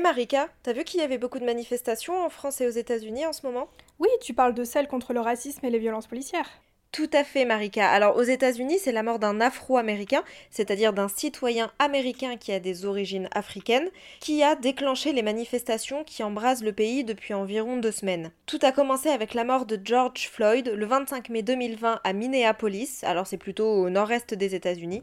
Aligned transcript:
Eh 0.00 0.02
Marika, 0.02 0.48
t'as 0.62 0.72
vu 0.72 0.82
qu'il 0.82 1.00
y 1.00 1.02
avait 1.02 1.18
beaucoup 1.18 1.38
de 1.38 1.44
manifestations 1.44 2.24
en 2.24 2.30
France 2.30 2.62
et 2.62 2.66
aux 2.66 2.70
États-Unis 2.70 3.26
en 3.26 3.34
ce 3.34 3.44
moment? 3.44 3.68
Oui, 3.98 4.08
tu 4.22 4.32
parles 4.32 4.54
de 4.54 4.64
celles 4.64 4.88
contre 4.88 5.12
le 5.12 5.20
racisme 5.20 5.66
et 5.66 5.68
les 5.68 5.78
violences 5.78 6.06
policières. 6.06 6.48
Tout 6.90 7.10
à 7.12 7.22
fait, 7.22 7.44
Marika. 7.44 7.86
Alors, 7.86 8.16
aux 8.16 8.22
États-Unis, 8.22 8.78
c'est 8.78 8.92
la 8.92 9.02
mort 9.02 9.18
d'un 9.18 9.42
Afro-Américain, 9.42 10.24
c'est-à-dire 10.50 10.94
d'un 10.94 11.08
citoyen 11.08 11.70
américain 11.78 12.38
qui 12.38 12.50
a 12.50 12.60
des 12.60 12.86
origines 12.86 13.28
africaines, 13.32 13.90
qui 14.20 14.42
a 14.42 14.54
déclenché 14.54 15.12
les 15.12 15.20
manifestations 15.20 16.02
qui 16.02 16.22
embrasent 16.22 16.64
le 16.64 16.72
pays 16.72 17.04
depuis 17.04 17.34
environ 17.34 17.76
deux 17.76 17.92
semaines. 17.92 18.32
Tout 18.46 18.60
a 18.62 18.72
commencé 18.72 19.10
avec 19.10 19.34
la 19.34 19.44
mort 19.44 19.66
de 19.66 19.78
George 19.84 20.30
Floyd 20.30 20.72
le 20.74 20.86
25 20.86 21.28
mai 21.28 21.42
2020 21.42 22.00
à 22.02 22.12
Minneapolis, 22.14 23.04
alors 23.04 23.26
c'est 23.26 23.36
plutôt 23.36 23.70
au 23.70 23.90
nord-est 23.90 24.32
des 24.32 24.54
États-Unis. 24.54 25.02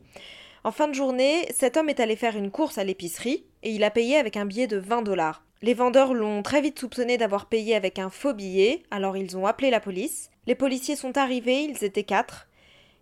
En 0.63 0.71
fin 0.71 0.89
de 0.89 0.93
journée, 0.93 1.47
cet 1.53 1.77
homme 1.77 1.87
est 1.87 2.01
allé 2.01 2.17
faire 2.17 2.35
une 2.35 2.51
course 2.51 2.77
à 2.77 2.83
l'épicerie 2.83 3.45
il 3.71 3.83
a 3.83 3.91
payé 3.91 4.17
avec 4.17 4.37
un 4.37 4.45
billet 4.45 4.67
de 4.67 4.77
20 4.77 5.01
dollars. 5.01 5.43
Les 5.61 5.73
vendeurs 5.73 6.13
l'ont 6.13 6.43
très 6.43 6.61
vite 6.61 6.79
soupçonné 6.79 7.17
d'avoir 7.17 7.47
payé 7.47 7.75
avec 7.75 7.97
un 7.99 8.09
faux 8.09 8.33
billet, 8.33 8.83
alors 8.91 9.17
ils 9.17 9.37
ont 9.37 9.45
appelé 9.45 9.69
la 9.69 9.79
police. 9.79 10.29
Les 10.45 10.55
policiers 10.55 10.95
sont 10.95 11.17
arrivés, 11.17 11.63
ils 11.63 11.83
étaient 11.83 12.03
quatre. 12.03 12.47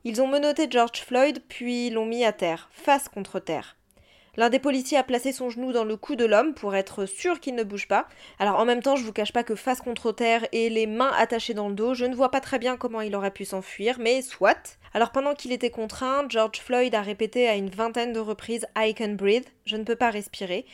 Ils 0.06 0.22
ont 0.22 0.28
menotté 0.28 0.68
George 0.70 1.02
Floyd, 1.02 1.42
puis 1.50 1.90
l'ont 1.90 2.06
mis 2.06 2.24
à 2.24 2.32
terre, 2.32 2.70
face 2.72 3.10
contre 3.10 3.40
terre. 3.40 3.76
L'un 4.38 4.50
des 4.50 4.60
policiers 4.60 4.98
a 4.98 5.04
placé 5.04 5.32
son 5.32 5.50
genou 5.50 5.72
dans 5.72 5.86
le 5.86 5.96
cou 5.96 6.16
de 6.16 6.26
l'homme 6.26 6.54
pour 6.54 6.76
être 6.76 7.06
sûr 7.06 7.40
qu'il 7.40 7.56
ne 7.56 7.64
bouge 7.64 7.88
pas. 7.88 8.08
Alors 8.38 8.60
en 8.60 8.66
même 8.66 8.82
temps, 8.82 8.96
je 8.96 9.04
vous 9.04 9.14
cache 9.14 9.32
pas 9.32 9.44
que 9.44 9.56
face 9.56 9.80
contre 9.80 10.12
terre 10.12 10.46
et 10.52 10.70
les 10.70 10.88
mains 10.88 11.14
attachées 11.18 11.54
dans 11.54 11.70
le 11.70 11.76
dos, 11.76 11.94
je 11.94 12.06
ne 12.06 12.16
vois 12.16 12.32
pas 12.32 12.42
très 12.42 12.60
bien 12.60 12.76
comment 12.76 13.02
il 13.02 13.16
aurait 13.16 13.32
pu 13.32 13.46
s'enfuir, 13.46 13.98
mais 14.00 14.22
soit. 14.22 14.78
Alors 14.94 15.12
pendant 15.12 15.36
qu'il 15.36 15.52
était 15.52 15.70
contraint, 15.70 16.26
George 16.30 16.60
Floyd 16.60 16.94
a 16.96 17.02
répété 17.02 17.48
à 17.48 17.56
une 17.56 17.70
vingtaine 17.70 18.14
de 18.14 18.20
reprises 18.20 18.68
I 18.78 18.94
can 18.94 19.14
breathe, 19.14 19.48
je 19.66 19.78
ne 19.78 19.84
peux 19.84 19.96
pas 19.96 20.10
respirer. 20.10 20.66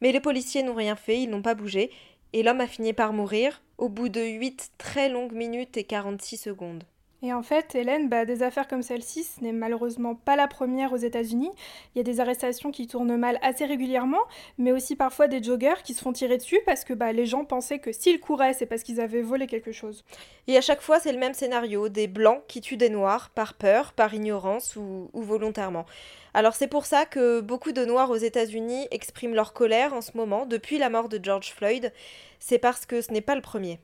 Mais 0.00 0.12
les 0.12 0.20
policiers 0.20 0.62
n'ont 0.62 0.74
rien 0.74 0.96
fait, 0.96 1.20
ils 1.20 1.28
n'ont 1.28 1.42
pas 1.42 1.54
bougé, 1.54 1.90
et 2.32 2.42
l'homme 2.42 2.60
a 2.60 2.66
fini 2.66 2.92
par 2.92 3.12
mourir 3.12 3.60
au 3.76 3.88
bout 3.88 4.08
de 4.08 4.22
8 4.22 4.72
très 4.78 5.08
longues 5.08 5.32
minutes 5.32 5.76
et 5.76 5.84
46 5.84 6.38
secondes. 6.38 6.84
Et 7.22 7.34
en 7.34 7.42
fait, 7.42 7.74
Hélène, 7.74 8.08
bah, 8.08 8.24
des 8.24 8.42
affaires 8.42 8.66
comme 8.66 8.82
celle-ci, 8.82 9.24
ce 9.24 9.44
n'est 9.44 9.52
malheureusement 9.52 10.14
pas 10.14 10.36
la 10.36 10.48
première 10.48 10.94
aux 10.94 10.96
États-Unis. 10.96 11.50
Il 11.94 11.98
y 11.98 12.00
a 12.00 12.04
des 12.04 12.18
arrestations 12.18 12.70
qui 12.70 12.86
tournent 12.86 13.16
mal 13.16 13.38
assez 13.42 13.66
régulièrement, 13.66 14.22
mais 14.56 14.72
aussi 14.72 14.96
parfois 14.96 15.28
des 15.28 15.42
joggers 15.42 15.82
qui 15.84 15.92
se 15.92 16.00
font 16.00 16.14
tirer 16.14 16.38
dessus 16.38 16.60
parce 16.64 16.82
que 16.82 16.94
bah, 16.94 17.12
les 17.12 17.26
gens 17.26 17.44
pensaient 17.44 17.78
que 17.78 17.92
s'ils 17.92 18.20
couraient, 18.20 18.54
c'est 18.54 18.64
parce 18.64 18.82
qu'ils 18.82 19.02
avaient 19.02 19.20
volé 19.20 19.46
quelque 19.46 19.72
chose. 19.72 20.02
Et 20.46 20.56
à 20.56 20.62
chaque 20.62 20.80
fois, 20.80 20.98
c'est 20.98 21.12
le 21.12 21.18
même 21.18 21.34
scénario 21.34 21.90
des 21.90 22.06
blancs 22.06 22.42
qui 22.48 22.62
tuent 22.62 22.78
des 22.78 22.88
noirs 22.88 23.28
par 23.30 23.52
peur, 23.52 23.92
par 23.92 24.14
ignorance 24.14 24.76
ou, 24.76 25.10
ou 25.12 25.22
volontairement. 25.22 25.84
Alors 26.32 26.54
c'est 26.54 26.68
pour 26.68 26.86
ça 26.86 27.04
que 27.04 27.40
beaucoup 27.40 27.72
de 27.72 27.84
noirs 27.84 28.10
aux 28.10 28.16
États-Unis 28.16 28.86
expriment 28.92 29.34
leur 29.34 29.52
colère 29.52 29.92
en 29.92 30.00
ce 30.00 30.16
moment 30.16 30.46
depuis 30.46 30.78
la 30.78 30.88
mort 30.88 31.10
de 31.10 31.20
George 31.22 31.52
Floyd. 31.52 31.92
C'est 32.38 32.58
parce 32.58 32.86
que 32.86 33.02
ce 33.02 33.12
n'est 33.12 33.20
pas 33.20 33.34
le 33.34 33.42
premier. 33.42 33.78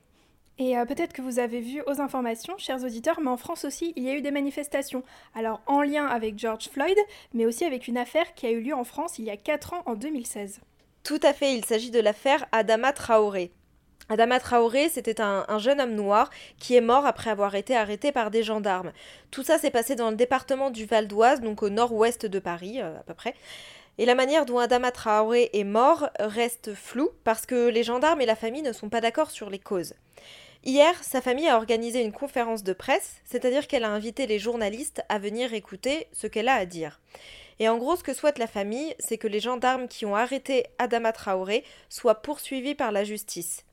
Et 0.59 0.79
euh, 0.79 0.87
peut-être 0.87 1.13
que 1.13 1.21
vous 1.21 1.39
avez 1.39 1.61
vu 1.61 1.83
aux 1.87 2.01
informations, 2.01 2.57
chers 2.57 2.83
auditeurs, 2.83 3.21
mais 3.21 3.29
en 3.29 3.37
France 3.37 3.67
aussi, 3.67 3.93
il 3.95 4.05
y 4.05 4.09
a 4.09 4.15
eu 4.15 4.23
des 4.23 4.31
manifestations. 4.31 5.03
Alors 5.35 5.61
en 5.67 5.83
lien 5.83 6.07
avec 6.07 6.39
George 6.39 6.71
Floyd, 6.71 6.97
mais 7.35 7.45
aussi 7.45 7.65
avec 7.65 7.89
une 7.89 7.99
affaire 7.99 8.35
qui 8.35 8.47
a 8.47 8.51
eu 8.51 8.61
lieu 8.61 8.75
en 8.75 8.85
France 8.85 9.19
il 9.19 9.27
y 9.27 9.31
a 9.31 9.37
4 9.37 9.75
ans, 9.75 9.83
en 9.85 9.95
2016. 9.95 10.61
Tout 11.03 11.21
à 11.23 11.35
fait, 11.35 11.55
il 11.55 11.65
s'agit 11.65 11.91
de 11.91 12.01
l'affaire 12.01 12.47
Adama 12.53 12.93
Traoré. 12.93 13.53
Adama 14.09 14.41
Traoré, 14.41 14.89
c'était 14.89 15.21
un, 15.21 15.45
un, 15.49 15.59
jeune 15.59 15.81
homme 15.81 15.95
noir 15.95 16.31
qui 16.59 16.75
est 16.75 16.81
mort 16.81 17.07
après 17.07 17.31
avoir 17.31 17.55
été 17.55 17.77
arrêté 17.77 18.11
par 18.11 18.31
des 18.31 18.43
gendarmes. 18.43 18.93
Tout 19.31 19.43
ça 19.43 19.59
s'est 19.59 19.71
passé 19.71 19.95
dans 19.95 20.11
le 20.11 20.17
département 20.17 20.71
du 20.71 20.87
Val 20.87 21.07
d'Oise, 21.07 21.43
donc 21.43 21.63
au 21.63 21.69
nord-ouest 21.69 22.25
de 22.25 22.39
Paris, 22.39 22.81
euh, 22.81 22.99
à 22.99 23.03
peu 23.03 23.15
près. 23.15 23.35
Et 23.99 24.07
la 24.07 24.15
manière 24.15 24.47
dont 24.47 24.59
Adama 24.59 24.91
Traoré 24.91 25.51
est 25.53 25.65
mort 25.65 26.09
reste 26.19 26.75
floue 26.75 27.11
parce 27.25 27.47
que 27.47 27.69
les 27.69 27.83
gendarmes 27.83 28.21
et 28.21 28.27
la 28.27 28.37
famille 28.37 28.63
ne 28.63 28.73
sont 28.73 28.89
pas 28.89 29.01
d'accord 29.01 29.31
sur 29.31 29.51
les 29.51 29.59
causes. 29.59 29.95
Hier, 30.65 30.95
sa 31.03 31.21
famille 31.21 31.49
a 31.49 31.57
organisé 31.57 32.03
une 32.03 32.13
conférence 32.13 32.65
de 32.65 32.73
presse, 32.73 33.21
c'est-à-dire 33.25 33.67
qu'elle 33.67 33.85
a 33.85 33.91
invité 33.91 34.27
les 34.27 34.39
journalistes 34.39 35.03
à 35.09 35.19
venir 35.19 35.55
écouter 35.55 36.09
ce 36.13 36.27
qu'elle 36.27 36.49
a 36.49 36.55
à 36.55 36.65
dire. 36.65 37.01
Et 37.59 37.69
en 37.69 37.79
gros, 37.79 37.97
ce 37.97 38.03
que 38.03 38.15
souhaite 38.15 38.39
la 38.39 38.47
famille, 38.47 38.95
c'est 38.99 39.17
que 39.17 39.29
les 39.29 39.41
gendarmes 39.41 39.89
qui 39.89 40.05
ont 40.05 40.17
arrêté 40.17 40.67
Adama 40.79 41.13
Traoré 41.13 41.65
soient 41.89 42.21
poursuivis 42.23 42.75
par 42.75 42.93
la 42.93 43.05
justice. 43.05 43.65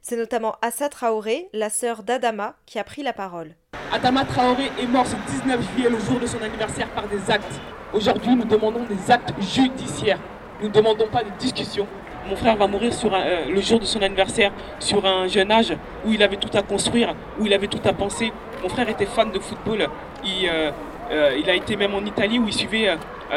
C'est 0.00 0.16
notamment 0.16 0.56
Assa 0.62 0.88
Traoré, 0.88 1.48
la 1.52 1.70
sœur 1.70 2.02
d'Adama, 2.02 2.56
qui 2.66 2.78
a 2.78 2.84
pris 2.84 3.02
la 3.02 3.12
parole. 3.12 3.54
Adama 3.92 4.24
Traoré 4.24 4.70
est 4.80 4.86
mort 4.86 5.06
ce 5.06 5.16
19 5.42 5.74
juillet, 5.74 5.90
le 5.90 6.00
jour 6.00 6.18
de 6.18 6.26
son 6.26 6.40
anniversaire, 6.42 6.88
par 6.94 7.08
des 7.08 7.30
actes. 7.30 7.60
Aujourd'hui, 7.92 8.34
nous 8.34 8.44
demandons 8.44 8.84
des 8.84 9.10
actes 9.10 9.32
judiciaires. 9.40 10.20
Nous 10.60 10.68
ne 10.68 10.72
demandons 10.72 11.08
pas 11.08 11.22
de 11.22 11.30
discussions, 11.38 11.86
mon 12.28 12.36
frère 12.36 12.56
va 12.56 12.66
mourir 12.66 12.92
euh, 13.04 13.44
le 13.48 13.60
jour 13.60 13.80
de 13.80 13.84
son 13.84 14.02
anniversaire, 14.02 14.52
sur 14.78 15.04
un 15.06 15.26
jeune 15.26 15.50
âge 15.50 15.74
où 16.04 16.12
il 16.12 16.22
avait 16.22 16.36
tout 16.36 16.56
à 16.56 16.62
construire, 16.62 17.14
où 17.38 17.46
il 17.46 17.54
avait 17.54 17.66
tout 17.68 17.80
à 17.84 17.92
penser. 17.92 18.32
Mon 18.62 18.68
frère 18.68 18.88
était 18.88 19.06
fan 19.06 19.30
de 19.30 19.38
football. 19.38 19.88
Il, 20.24 20.48
euh, 20.48 20.70
euh, 21.10 21.42
a 21.46 21.54
été 21.54 21.76
même 21.76 21.94
en 21.94 22.04
Italie 22.04 22.38
où 22.38 22.46
il 22.46 22.52
suivait 22.52 22.90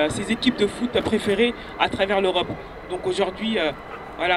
ses 0.09 0.31
équipes 0.31 0.57
de 0.57 0.67
foot 0.67 0.91
préférées 1.01 1.53
à 1.79 1.87
travers 1.89 2.21
l'Europe. 2.21 2.47
Donc 2.89 3.05
aujourd'hui, 3.07 3.57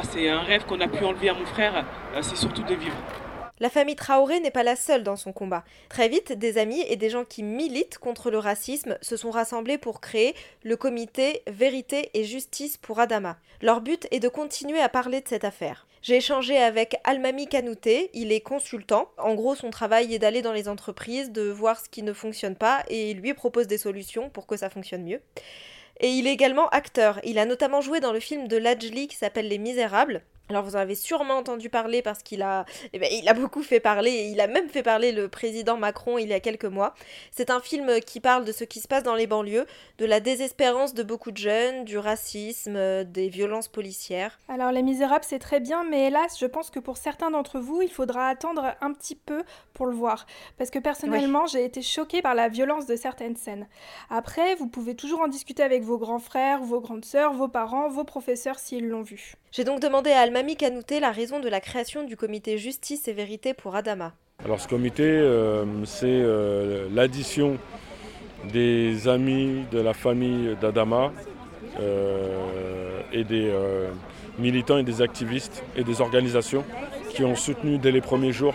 c'est 0.03 0.29
un 0.29 0.41
rêve 0.41 0.65
qu'on 0.67 0.81
a 0.81 0.87
pu 0.87 1.05
enlever 1.05 1.31
à 1.31 1.35
mon 1.35 1.45
frère, 1.47 1.85
c'est 2.21 2.37
surtout 2.37 2.63
de 2.63 2.75
vivre. 2.75 2.95
La 3.61 3.71
famille 3.71 3.95
Traoré 3.95 4.41
n'est 4.41 4.51
pas 4.51 4.65
la 4.65 4.75
seule 4.75 5.05
dans 5.05 5.15
son 5.15 5.33
combat. 5.33 5.65
Très 5.89 6.09
vite, 6.09 6.33
des 6.33 6.59
amis 6.59 6.85
et 6.89 6.97
des 6.97 7.09
gens 7.09 7.25
qui 7.25 7.45
militent 7.45 7.99
contre 7.99 8.33
le 8.33 8.39
racisme 8.39 8.99
se 9.01 9.17
sont 9.17 9.31
rassemblés 9.31 9.79
pour 9.79 10.01
créer 10.01 10.35
le 10.65 10.77
comité 10.77 11.43
Vérité 11.47 12.11
et 12.15 12.25
Justice 12.25 12.77
pour 12.77 12.99
Adama. 12.99 13.39
Leur 13.63 13.81
but 13.81 14.09
est 14.11 14.19
de 14.19 14.29
continuer 14.29 14.81
à 14.81 14.89
parler 14.89 15.21
de 15.21 15.29
cette 15.29 15.45
affaire. 15.45 15.87
J'ai 16.03 16.17
échangé 16.17 16.59
avec 16.59 16.97
Almami 17.05 17.47
Kanouté, 17.47 18.11
il 18.13 18.33
est 18.33 18.41
consultant. 18.41 19.09
En 19.19 19.35
gros, 19.35 19.55
son 19.55 19.71
travail 19.71 20.13
est 20.13 20.19
d'aller 20.19 20.43
dans 20.43 20.53
les 20.53 20.69
entreprises, 20.69 21.31
de 21.31 21.49
voir 21.49 21.79
ce 21.79 21.89
qui 21.89 22.03
ne 22.03 22.13
fonctionne 22.13 22.57
pas 22.57 22.83
et 22.89 23.13
il 23.13 23.21
lui 23.21 23.35
propose 23.35 23.69
des 23.69 23.79
solutions 23.79 24.31
pour 24.31 24.49
que 24.49 24.57
ça 24.57 24.69
fonctionne 24.69 25.05
mieux. 25.05 25.23
Et 26.01 26.09
il 26.09 26.27
est 26.27 26.33
également 26.33 26.69
acteur. 26.71 27.21
Il 27.23 27.39
a 27.39 27.47
notamment 27.47 27.81
joué 27.81 28.01
dans 28.01 28.13
le 28.13 28.21
film 28.21 28.49
de 28.49 28.57
Lajli 28.57 29.07
qui 29.07 29.17
s'appelle 29.17 29.47
Les 29.47 29.59
Misérables. 29.59 30.23
Alors 30.51 30.63
vous 30.63 30.77
en 30.77 30.81
avez 30.81 30.95
sûrement 30.95 31.39
entendu 31.39 31.71
parler 31.71 32.03
parce 32.03 32.23
qu'il 32.23 32.43
a, 32.43 32.67
eh 32.93 32.99
ben, 32.99 33.09
il 33.11 33.27
a 33.31 33.33
beaucoup 33.33 33.63
fait 33.63 33.81
parler, 33.81 34.11
et 34.11 34.29
il 34.29 34.41
a 34.43 34.47
même 34.47 34.69
fait 34.69 34.83
parler 34.83 35.11
le 35.11 35.29
président 35.29 35.79
Macron 35.79 36.19
il 36.19 36.29
y 36.29 36.35
a 36.35 36.41
quelques 36.41 36.67
mois. 36.67 36.95
C'est 37.31 37.49
un 37.49 37.61
film 37.61 38.01
qui 38.01 38.21
parle 38.21 38.45
de 38.45 38.53
ce 38.53 38.65
qui 38.65 38.81
se 38.81 38.87
passe 38.87 39.03
dans 39.03 39.15
les 39.15 39.27
banlieues, 39.27 39.67
de 39.97 40.05
la 40.05 40.21
désespérance 40.21 40.93
de 40.93 41.03
beaucoup 41.03 41.31
de 41.31 41.39
jeunes, 41.39 41.87
du 41.87 41.97
racisme, 41.97 43.05
des 43.05 43.31
violences 43.31 43.69
policières. 43.69 44.39
Alors 44.49 44.71
Les 44.71 44.83
Misérables 44.83 45.25
c'est 45.27 45.39
très 45.39 45.61
bien, 45.61 45.83
mais 45.83 46.09
hélas 46.09 46.39
je 46.39 46.47
pense 46.47 46.69
que 46.69 46.79
pour 46.79 46.99
certains 46.99 47.31
d'entre 47.31 47.59
vous 47.59 47.81
il 47.81 47.91
faudra 47.91 48.29
attendre 48.29 48.75
un 48.83 48.93
petit 48.93 49.17
peu 49.17 49.45
pour 49.73 49.87
le 49.87 49.95
voir. 49.95 50.27
Parce 50.59 50.69
que 50.69 50.79
personnellement 50.79 51.45
oui. 51.45 51.51
j'ai 51.53 51.65
été 51.65 51.81
choquée 51.81 52.21
par 52.21 52.35
la 52.35 52.49
violence 52.49 52.85
de 52.85 52.97
certaines 52.97 53.37
scènes. 53.37 53.67
Après 54.11 54.57
vous 54.57 54.67
pouvez 54.67 54.95
toujours 54.95 55.23
en 55.23 55.29
discuter 55.29 55.63
avec 55.63 55.83
vos 55.83 55.97
grands 55.97 56.19
frères, 56.19 56.61
vos 56.61 56.81
grandes 56.81 57.07
sœurs, 57.07 57.33
vos 57.33 57.49
parents, 57.49 57.89
vos 57.89 58.05
professeurs 58.05 58.59
s'ils 58.59 58.89
l'ont 58.89 59.01
vu. 59.01 59.37
J'ai 59.53 59.63
donc 59.63 59.79
demandé 59.79 60.11
à 60.11 60.19
Almami 60.35 60.57
Kanouté 60.57 60.99
la 60.99 61.13
raison 61.13 61.39
de 61.39 61.49
la 61.49 61.61
création 61.61 62.03
du 62.03 62.17
comité 62.17 62.59
Justice 62.59 63.07
et 63.07 63.13
Vérité 63.13 63.55
pour 63.55 63.77
Adama. 63.77 64.15
Alors 64.45 64.59
ce 64.59 64.67
comité, 64.67 65.05
euh, 65.05 65.65
c'est 65.85 66.07
euh, 66.09 66.89
l'addition 66.93 67.57
des 68.53 69.07
amis 69.07 69.63
de 69.71 69.79
la 69.79 69.95
famille 69.95 70.57
d'Adama 70.61 71.13
euh, 71.79 73.01
et 73.13 73.23
des 73.23 73.53
militants 74.41 74.79
et 74.79 74.83
des 74.83 75.03
activistes 75.03 75.63
et 75.77 75.85
des 75.85 76.01
organisations 76.01 76.65
qui 77.11 77.23
ont 77.23 77.37
soutenu 77.37 77.79
dès 77.79 77.93
les 77.93 78.01
premiers 78.01 78.33
jours, 78.33 78.55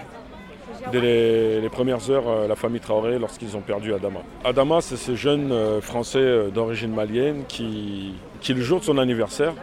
dès 0.91 0.99
les, 0.99 1.61
les 1.61 1.69
premières 1.69 2.09
heures, 2.09 2.45
la 2.45 2.55
famille 2.57 2.81
Traoré 2.81 3.17
lorsqu'ils 3.19 3.55
ont 3.55 3.61
perdu 3.61 3.93
Adama. 3.93 4.19
Adama, 4.43 4.81
c'est 4.81 4.97
ce 4.97 5.15
jeune 5.15 5.79
Français 5.79 6.51
d'origine 6.53 6.93
malienne 6.93 7.45
qui, 7.47 8.15
qui, 8.41 8.53
le 8.53 8.61
jour 8.61 8.81
de 8.81 8.83
son 8.83 8.97
anniversaire, 8.97 9.53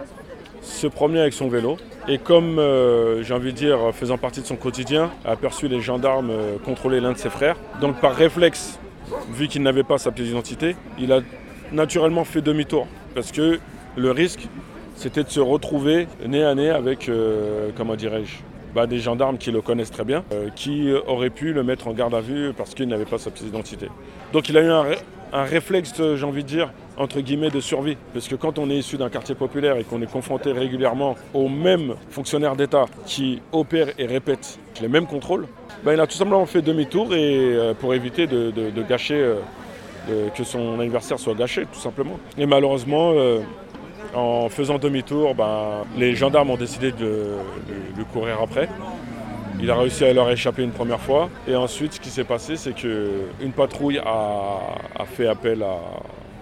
se 0.62 0.86
promenait 0.86 1.20
avec 1.20 1.34
son 1.34 1.48
vélo 1.48 1.76
et 2.08 2.18
comme 2.18 2.58
euh, 2.58 3.22
j'ai 3.22 3.34
envie 3.34 3.52
de 3.52 3.56
dire 3.56 3.78
faisant 3.92 4.18
partie 4.18 4.40
de 4.40 4.46
son 4.46 4.56
quotidien 4.56 5.10
a 5.24 5.32
aperçu 5.32 5.68
les 5.68 5.80
gendarmes 5.80 6.30
euh, 6.30 6.56
contrôler 6.64 7.00
l'un 7.00 7.12
de 7.12 7.18
ses 7.18 7.30
frères 7.30 7.56
donc 7.80 8.00
par 8.00 8.14
réflexe 8.14 8.78
vu 9.32 9.48
qu'il 9.48 9.62
n'avait 9.62 9.82
pas 9.82 9.98
sa 9.98 10.12
pièce 10.12 10.28
d'identité 10.28 10.76
il 10.98 11.12
a 11.12 11.20
naturellement 11.72 12.24
fait 12.24 12.42
demi-tour 12.42 12.86
parce 13.14 13.32
que 13.32 13.58
le 13.96 14.10
risque 14.10 14.48
c'était 14.94 15.24
de 15.24 15.28
se 15.28 15.40
retrouver 15.40 16.08
nez 16.26 16.42
à 16.42 16.54
nez 16.54 16.70
avec, 16.70 17.10
euh, 17.10 17.68
comment 17.76 17.96
dirais-je, 17.96 18.36
bah, 18.74 18.86
des 18.86 18.98
gendarmes 18.98 19.36
qui 19.36 19.50
le 19.50 19.60
connaissent 19.60 19.90
très 19.90 20.04
bien, 20.04 20.24
qui 20.54 20.90
auraient 21.06 21.30
pu 21.30 21.52
le 21.52 21.62
mettre 21.62 21.86
en 21.86 21.92
garde 21.92 22.14
à 22.14 22.20
vue 22.20 22.52
parce 22.56 22.74
qu'il 22.74 22.88
n'avait 22.88 23.04
pas 23.04 23.18
sa 23.18 23.30
pièce 23.30 23.44
d'identité. 23.44 23.88
Donc 24.32 24.48
il 24.48 24.56
a 24.56 24.62
eu 24.62 24.70
un, 24.70 24.84
un 25.32 25.44
réflexe, 25.44 25.92
j'ai 25.96 26.24
envie 26.24 26.42
de 26.42 26.48
dire, 26.48 26.72
entre 26.96 27.20
guillemets, 27.20 27.50
de 27.50 27.60
survie. 27.60 27.96
Parce 28.12 28.28
que 28.28 28.34
quand 28.34 28.58
on 28.58 28.70
est 28.70 28.76
issu 28.76 28.96
d'un 28.96 29.08
quartier 29.08 29.34
populaire 29.34 29.76
et 29.76 29.84
qu'on 29.84 30.02
est 30.02 30.10
confronté 30.10 30.52
régulièrement 30.52 31.16
aux 31.34 31.48
mêmes 31.48 31.94
fonctionnaires 32.10 32.56
d'État 32.56 32.86
qui 33.04 33.40
opèrent 33.52 33.92
et 33.98 34.06
répètent 34.06 34.58
les 34.80 34.88
mêmes 34.88 35.06
contrôles, 35.06 35.46
ben, 35.84 35.92
il 35.92 36.00
a 36.00 36.06
tout 36.06 36.16
simplement 36.16 36.44
fait 36.46 36.62
demi-tour 36.62 37.08
euh, 37.12 37.74
pour 37.74 37.94
éviter 37.94 38.26
de, 38.26 38.82
gâcher, 38.82 39.14
euh, 40.10 40.28
que 40.34 40.44
son 40.44 40.80
anniversaire 40.80 41.18
soit 41.18 41.34
gâché, 41.34 41.66
tout 41.72 41.80
simplement. 41.80 42.18
Et 42.38 42.46
malheureusement, 42.46 43.12
euh, 43.14 43.40
en 44.14 44.48
faisant 44.48 44.78
demi-tour, 44.78 45.34
ben, 45.34 45.84
les 45.96 46.14
gendarmes 46.14 46.50
ont 46.50 46.56
décidé 46.56 46.92
de, 46.92 47.36
de, 47.96 48.02
courir 48.12 48.38
après. 48.42 48.68
Il 49.60 49.70
a 49.70 49.76
réussi 49.76 50.04
à 50.04 50.12
leur 50.12 50.30
échapper 50.30 50.62
une 50.62 50.72
première 50.72 51.00
fois. 51.00 51.30
Et 51.48 51.56
ensuite, 51.56 51.94
ce 51.94 52.00
qui 52.00 52.10
s'est 52.10 52.24
passé, 52.24 52.56
c'est 52.56 52.72
qu'une 52.72 53.52
patrouille 53.54 53.98
a, 53.98 55.04
fait 55.06 55.26
appel 55.26 55.64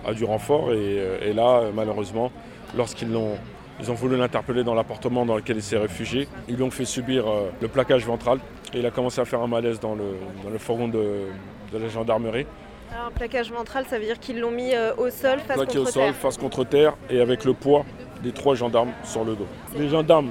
à, 0.06 0.12
du 0.12 0.24
renfort. 0.24 0.72
Et, 0.72 1.32
là, 1.32 1.62
malheureusement, 1.74 2.30
lorsqu'ils 2.76 3.14
ont 3.16 3.36
ils 3.80 3.90
ont 3.90 3.94
voulu 3.94 4.16
l'interpeller 4.16 4.62
dans 4.62 4.74
l'appartement 4.74 5.26
dans 5.26 5.34
lequel 5.34 5.56
il 5.56 5.62
s'est 5.62 5.76
réfugié. 5.76 6.28
Ils 6.48 6.54
lui 6.54 6.62
ont 6.62 6.70
fait 6.70 6.84
subir 6.84 7.24
le 7.60 7.66
plaquage 7.66 8.06
ventral. 8.06 8.38
Et 8.72 8.78
il 8.78 8.86
a 8.86 8.90
commencé 8.90 9.20
à 9.20 9.24
faire 9.24 9.40
un 9.40 9.48
malaise 9.48 9.80
dans 9.80 9.94
le, 9.94 10.58
fourgon 10.58 10.86
de, 10.88 11.26
la 11.72 11.88
gendarmerie. 11.88 12.46
Alors, 12.92 13.06
un 13.06 13.10
plaquage 13.10 13.50
ventral, 13.50 13.84
ça 13.88 13.98
veut 13.98 14.04
dire 14.04 14.20
qu'ils 14.20 14.38
l'ont 14.38 14.52
mis 14.52 14.74
euh, 14.74 14.94
au 14.96 15.10
sol, 15.10 15.40
face 15.40 15.56
Plaqué 15.56 15.78
contre 15.78 15.88
au 15.88 15.92
sol, 15.92 16.12
face 16.12 16.36
contre 16.36 16.64
terre, 16.64 16.94
et 17.10 17.20
avec 17.20 17.44
le 17.44 17.52
poids 17.52 17.84
des 18.22 18.30
trois 18.30 18.54
gendarmes 18.54 18.92
sur 19.02 19.24
le 19.24 19.34
dos. 19.34 19.46
Les 19.76 19.88
gendarmes, 19.88 20.30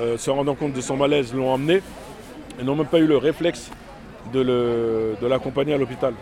euh, 0.00 0.16
se 0.16 0.30
rendant 0.30 0.54
compte 0.54 0.72
de 0.72 0.80
son 0.80 0.96
malaise, 0.96 1.34
l'ont 1.34 1.50
emmené 1.50 1.82
et 2.60 2.64
n'ont 2.64 2.76
même 2.76 2.86
pas 2.86 2.98
eu 2.98 3.06
le 3.06 3.16
réflexe 3.16 3.70
de 4.32 5.26
l'accompagner 5.26 5.74
à 5.74 5.78
l'hôpital, 5.78 6.14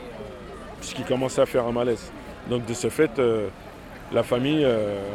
puisqu'il 0.79 1.05
commençait 1.05 1.43
à 1.43 1.47
faire 1.47 1.67
un 1.67 1.73
malaise. 1.73 2.11
Donc 2.49 2.65
de 2.67 2.75
ce 2.75 2.88
fait, 2.88 3.19
euh, 3.19 3.49
la 4.12 4.23
famille 4.23 4.67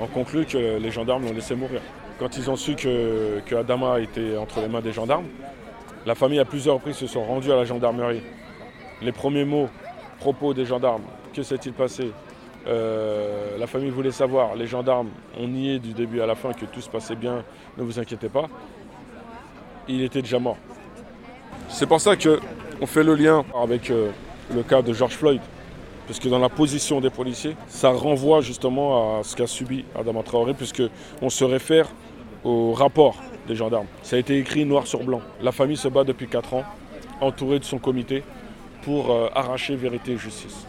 en 0.02 0.08
conclut 0.08 0.46
que 0.46 0.78
les 0.78 0.92
gendarmes 0.92 1.26
l'ont 1.26 1.34
laissé 1.34 1.56
mourir. 1.56 1.82
Quand 2.20 2.38
ils 2.38 2.50
ont 2.50 2.56
su 2.56 2.76
que, 2.76 3.42
que 3.46 3.56
Adama 3.56 4.00
était 4.00 4.38
entre 4.38 4.62
les 4.62 4.70
mains 4.70 4.82
des 4.82 4.94
gendarmes, 4.94 5.26
la 6.06 6.16
famille 6.16 6.40
à 6.40 6.46
plusieurs 6.46 6.76
reprises 6.76 6.98
se 6.98 7.08
sont 7.08 7.24
rendus 7.24 7.52
à 7.52 7.56
la 7.56 7.66
gendarmerie. 7.66 8.22
Les 9.02 9.12
premiers 9.12 9.44
mots, 9.44 9.70
propos 10.20 10.54
des 10.54 10.66
gendarmes, 10.66 11.02
que 11.34 11.42
s'est-il 11.44 11.74
passé 11.74 12.12
euh, 12.68 13.58
La 13.58 13.68
famille 13.68 13.90
voulait 13.90 14.12
savoir, 14.12 14.56
les 14.56 14.68
gendarmes 14.68 15.10
ont 15.38 15.48
nié 15.48 15.80
du 15.80 15.94
début 15.94 16.22
à 16.22 16.28
la 16.28 16.36
fin 16.36 16.54
que 16.54 16.66
tout 16.66 16.80
se 16.80 16.90
passait 16.90 17.16
bien, 17.16 17.44
ne 17.78 17.84
vous 17.84 18.00
inquiétez 18.00 18.30
pas. 18.30 18.48
Il 19.88 20.02
était 20.02 20.22
déjà 20.22 20.40
mort. 20.40 20.58
C'est 21.70 21.88
pour 21.88 22.00
ça 22.00 22.16
qu'on 22.16 22.86
fait 22.86 23.04
le 23.04 23.16
lien 23.16 23.44
avec 23.62 23.90
euh, 23.90 24.12
le 24.54 24.64
cas 24.64 24.82
de 24.82 24.94
George 24.94 25.14
Floyd, 25.14 25.42
parce 26.08 26.20
que 26.20 26.30
dans 26.30 26.40
la 26.40 26.50
position 26.50 27.02
des 27.02 27.10
policiers, 27.10 27.56
ça 27.68 27.90
renvoie 27.90 28.42
justement 28.42 29.20
à 29.20 29.24
ce 29.24 29.36
qu'a 29.36 29.48
subi 29.48 29.86
Adama 30.00 30.24
Traoré, 30.24 30.54
puisqu'on 30.54 31.30
se 31.30 31.44
réfère 31.44 31.88
au 32.44 32.74
rapport 32.74 33.18
des 33.48 33.56
gendarmes. 33.56 33.88
Ça 34.04 34.16
a 34.16 34.20
été 34.20 34.38
écrit 34.38 34.66
noir 34.66 34.88
sur 34.88 35.04
blanc. 35.04 35.22
La 35.42 35.52
famille 35.52 35.78
se 35.78 35.88
bat 35.88 36.04
depuis 36.04 36.28
4 36.28 36.54
ans, 36.54 36.64
entourée 37.22 37.60
de 37.60 37.66
son 37.66 37.80
comité, 37.80 38.24
pour 38.84 39.12
euh, 39.12 39.30
arracher 39.34 39.76
vérité 39.76 40.14
et 40.14 40.18
justice. 40.18 40.66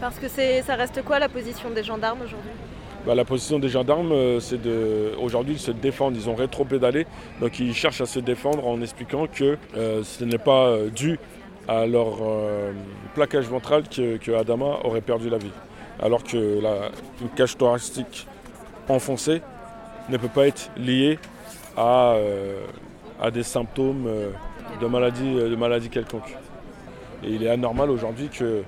Parce 0.00 0.18
que 0.18 0.28
ça 0.28 0.74
reste 0.76 1.02
quoi 1.04 1.18
la 1.18 1.28
position 1.28 1.70
des 1.70 1.82
gendarmes 1.82 2.22
aujourd'hui? 2.22 2.50
Bah, 3.06 3.14
la 3.14 3.24
position 3.24 3.58
des 3.58 3.68
gendarmes, 3.68 4.12
euh, 4.12 4.40
c'est 4.40 4.60
de. 4.60 5.12
Aujourd'hui, 5.20 5.54
ils 5.54 5.60
se 5.60 5.70
défendent. 5.70 6.16
Ils 6.16 6.28
ont 6.28 6.34
rétro-pédalé. 6.34 7.06
Donc, 7.40 7.58
ils 7.58 7.74
cherchent 7.74 8.00
à 8.00 8.06
se 8.06 8.18
défendre 8.18 8.66
en 8.66 8.80
expliquant 8.80 9.26
que 9.26 9.58
euh, 9.76 10.02
ce 10.02 10.24
n'est 10.24 10.38
pas 10.38 10.76
dû 10.94 11.18
à 11.66 11.86
leur 11.86 12.18
plaquage 13.14 13.46
ventral 13.46 13.84
que, 13.88 14.32
Adama 14.32 14.80
aurait 14.84 15.00
perdu 15.00 15.30
la 15.30 15.38
vie. 15.38 15.52
Alors 16.02 16.22
que 16.22 16.60
la, 16.60 16.90
une 17.22 17.30
cage 17.30 17.56
thoracique 17.56 18.26
enfoncée 18.88 19.40
ne 20.08 20.16
peut 20.16 20.28
pas 20.28 20.46
être 20.46 20.70
liée 20.76 21.18
à, 21.76 22.12
euh, 22.14 22.66
à 23.20 23.30
des 23.30 23.42
symptômes 23.42 24.06
euh, 24.06 24.30
de 24.80 24.86
maladie, 24.86 25.34
euh, 25.38 25.48
de 25.48 25.56
maladie 25.56 25.88
quelconque. 25.88 26.36
Et 27.24 27.30
il 27.30 27.42
est 27.42 27.48
anormal 27.48 27.90
aujourd'hui 27.90 28.28
que 28.28 28.62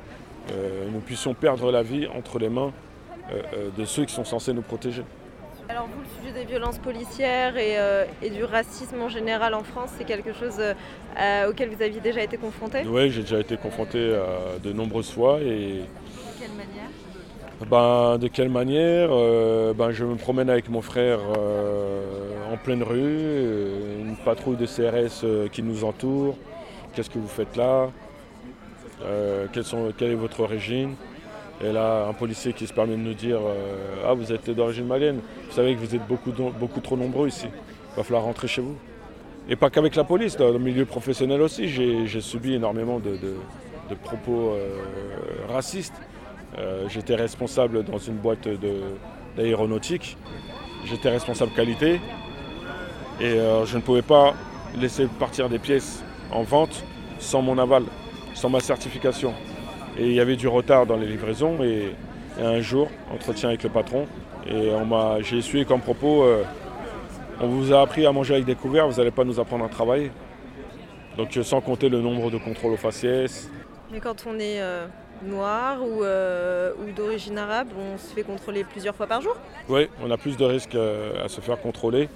nous 0.92 1.00
puissions 1.00 1.34
perdre 1.34 1.72
la 1.72 1.82
vie 1.82 2.06
entre 2.06 2.38
les 2.38 2.48
mains 2.48 2.72
de 3.76 3.84
ceux 3.84 4.04
qui 4.04 4.14
sont 4.14 4.24
censés 4.24 4.52
nous 4.52 4.62
protéger. 4.62 5.02
Alors 5.68 5.86
vous, 5.86 6.00
le 6.00 6.06
sujet 6.28 6.44
des 6.44 6.44
violences 6.48 6.78
policières 6.78 7.56
et, 7.56 7.76
et 8.22 8.30
du 8.30 8.44
racisme 8.44 9.00
en 9.00 9.08
général 9.08 9.54
en 9.54 9.64
France, 9.64 9.90
c'est 9.98 10.04
quelque 10.04 10.32
chose 10.32 10.60
auquel 11.48 11.70
vous 11.70 11.82
aviez 11.82 12.00
déjà 12.00 12.22
été 12.22 12.36
confronté? 12.36 12.82
Oui, 12.86 13.10
j'ai 13.10 13.22
déjà 13.22 13.40
été 13.40 13.56
confronté 13.56 13.98
de 14.62 14.72
nombreuses 14.72 15.10
fois. 15.10 15.40
Et... 15.40 15.80
De 15.80 16.38
quelle 16.38 16.50
manière? 16.52 16.90
Ben, 17.68 18.18
De 18.18 18.28
quelle 18.28 18.48
manière 18.48 19.08
ben, 19.74 19.90
Je 19.90 20.04
me 20.04 20.14
promène 20.14 20.50
avec 20.50 20.68
mon 20.68 20.82
frère 20.82 21.18
en 22.52 22.56
pleine 22.56 22.82
rue, 22.82 22.98
euh, 23.00 24.00
une 24.00 24.16
patrouille 24.16 24.56
de 24.56 24.66
CRS 24.66 25.24
euh, 25.24 25.48
qui 25.48 25.62
nous 25.62 25.84
entoure. 25.84 26.36
Qu'est-ce 26.94 27.10
que 27.10 27.18
vous 27.18 27.28
faites 27.28 27.56
là? 27.56 27.90
Euh, 29.04 29.46
Quelle 29.52 30.12
est 30.12 30.14
votre 30.14 30.40
origine 30.40 30.94
Et 31.64 31.72
là, 31.72 32.06
un 32.08 32.12
policier 32.12 32.52
qui 32.52 32.66
se 32.66 32.72
permet 32.72 32.96
de 32.96 33.00
nous 33.00 33.14
dire 33.14 33.38
Ah, 34.06 34.12
vous 34.12 34.32
êtes 34.32 34.50
d'origine 34.50 34.86
malienne, 34.86 35.20
vous 35.48 35.54
savez 35.54 35.74
que 35.74 35.80
vous 35.80 35.94
êtes 35.94 36.06
beaucoup, 36.06 36.80
trop 36.80 36.96
nombreux 36.96 37.28
ici, 37.28 37.46
il 37.46 37.96
va 37.96 38.02
falloir 38.02 38.24
rentrer 38.24 38.48
chez 38.48 38.60
vous. 38.60 38.76
Et 39.48 39.56
pas 39.56 39.70
qu'avec 39.70 39.94
la 39.94 40.04
police, 40.04 40.36
dans 40.36 40.50
le 40.50 40.58
milieu 40.58 40.84
professionnel 40.84 41.40
aussi, 41.40 41.68
j'ai 41.68 42.20
subi 42.20 42.54
énormément 42.54 43.00
de, 43.00 43.16
propos 44.02 44.54
racistes. 45.48 45.94
J'étais 46.88 47.14
responsable 47.14 47.84
dans 47.84 47.98
une 47.98 48.16
boîte 48.16 48.48
d'aéronautique, 49.36 50.18
j'étais 50.84 51.08
responsable 51.08 51.52
qualité, 51.52 52.00
et 53.20 53.24
euh, 53.24 53.64
je 53.64 53.76
ne 53.76 53.82
pouvais 53.82 54.02
pas 54.02 54.34
laisser 54.78 55.06
partir 55.06 55.48
des 55.48 55.58
pièces 55.58 56.02
en 56.30 56.42
vente 56.42 56.84
sans 57.18 57.40
mon 57.40 57.56
aval, 57.58 57.84
sans 58.34 58.50
ma 58.50 58.60
certification. 58.60 59.32
Et 59.98 60.06
il 60.06 60.12
y 60.12 60.20
avait 60.20 60.36
du 60.36 60.48
retard 60.48 60.86
dans 60.86 60.96
les 60.96 61.06
livraisons. 61.06 61.62
Et, 61.62 61.94
un 62.38 62.60
jour, 62.60 62.90
entretien 63.10 63.48
avec 63.48 63.62
le 63.62 63.70
patron, 63.70 64.04
et 64.46 64.70
j'ai 65.22 65.38
essuyé 65.38 65.64
comme 65.64 65.80
propos 65.80 66.22
euh, 66.22 66.42
on 67.40 67.46
vous 67.46 67.72
a 67.72 67.80
appris 67.80 68.04
à 68.04 68.12
manger 68.12 68.34
avec 68.34 68.44
des 68.44 68.54
couverts, 68.54 68.86
vous 68.86 68.98
n'allez 68.98 69.10
pas 69.10 69.24
nous 69.24 69.40
apprendre 69.40 69.64
à 69.64 69.70
travailler. 69.70 70.10
Donc 71.16 71.34
euh, 71.34 71.42
sans 71.42 71.62
compter 71.62 71.88
le 71.88 72.02
nombre 72.02 72.30
de 72.30 72.36
contrôles 72.36 72.74
aux 72.74 72.76
faciès. 72.76 73.50
Mais 73.90 74.00
quand 74.00 74.26
on 74.26 74.38
est 74.38 74.60
noir 75.24 75.78
ou, 75.82 76.02
ou 76.02 76.92
d'origine 76.92 77.38
arabe, 77.38 77.68
on 77.74 77.96
se 77.96 78.12
fait 78.12 78.22
contrôler 78.22 78.64
plusieurs 78.64 78.94
fois 78.94 79.06
par 79.06 79.22
jour? 79.22 79.34
Oui, 79.70 79.88
on 80.04 80.10
a 80.10 80.18
plus 80.18 80.36
de 80.36 80.44
risques 80.44 80.76
à 80.76 81.28
se 81.28 81.40
faire 81.40 81.58
contrôler. 81.58 82.10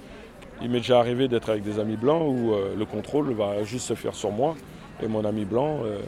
Il 0.62 0.68
m'est 0.68 0.80
déjà 0.80 0.98
arrivé 0.98 1.26
d'être 1.26 1.48
avec 1.48 1.62
des 1.62 1.78
amis 1.78 1.96
blancs 1.96 2.22
où 2.22 2.52
euh, 2.52 2.74
le 2.76 2.84
contrôle 2.84 3.32
va 3.32 3.62
juste 3.64 3.86
se 3.86 3.94
faire 3.94 4.14
sur 4.14 4.30
moi 4.30 4.56
et 5.02 5.08
mon 5.08 5.24
ami 5.24 5.46
blanc, 5.46 5.80
euh, 5.84 6.00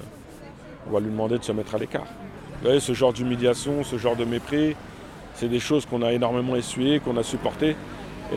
on 0.87 0.93
va 0.93 1.01
lui 1.01 1.11
demander 1.11 1.39
de 1.39 1.45
se 1.45 1.53
mettre 1.53 1.75
à 1.75 1.79
l'écart. 1.79 2.05
Vous 2.05 2.67
voyez, 2.67 2.81
ce 2.81 2.93
genre 2.93 3.13
d'humiliation, 3.13 3.85
ce 3.85 3.99
genre 3.99 4.17
de 4.17 4.25
mépris, 4.25 4.77
c'est 5.35 5.49
des 5.49 5.61
choses 5.61 5.87
qu'on 5.87 6.03
a 6.03 6.13
énormément 6.13 6.57
essuyées, 6.57 7.01
qu'on 7.01 7.17
a 7.17 7.23
supportées. 7.23 7.77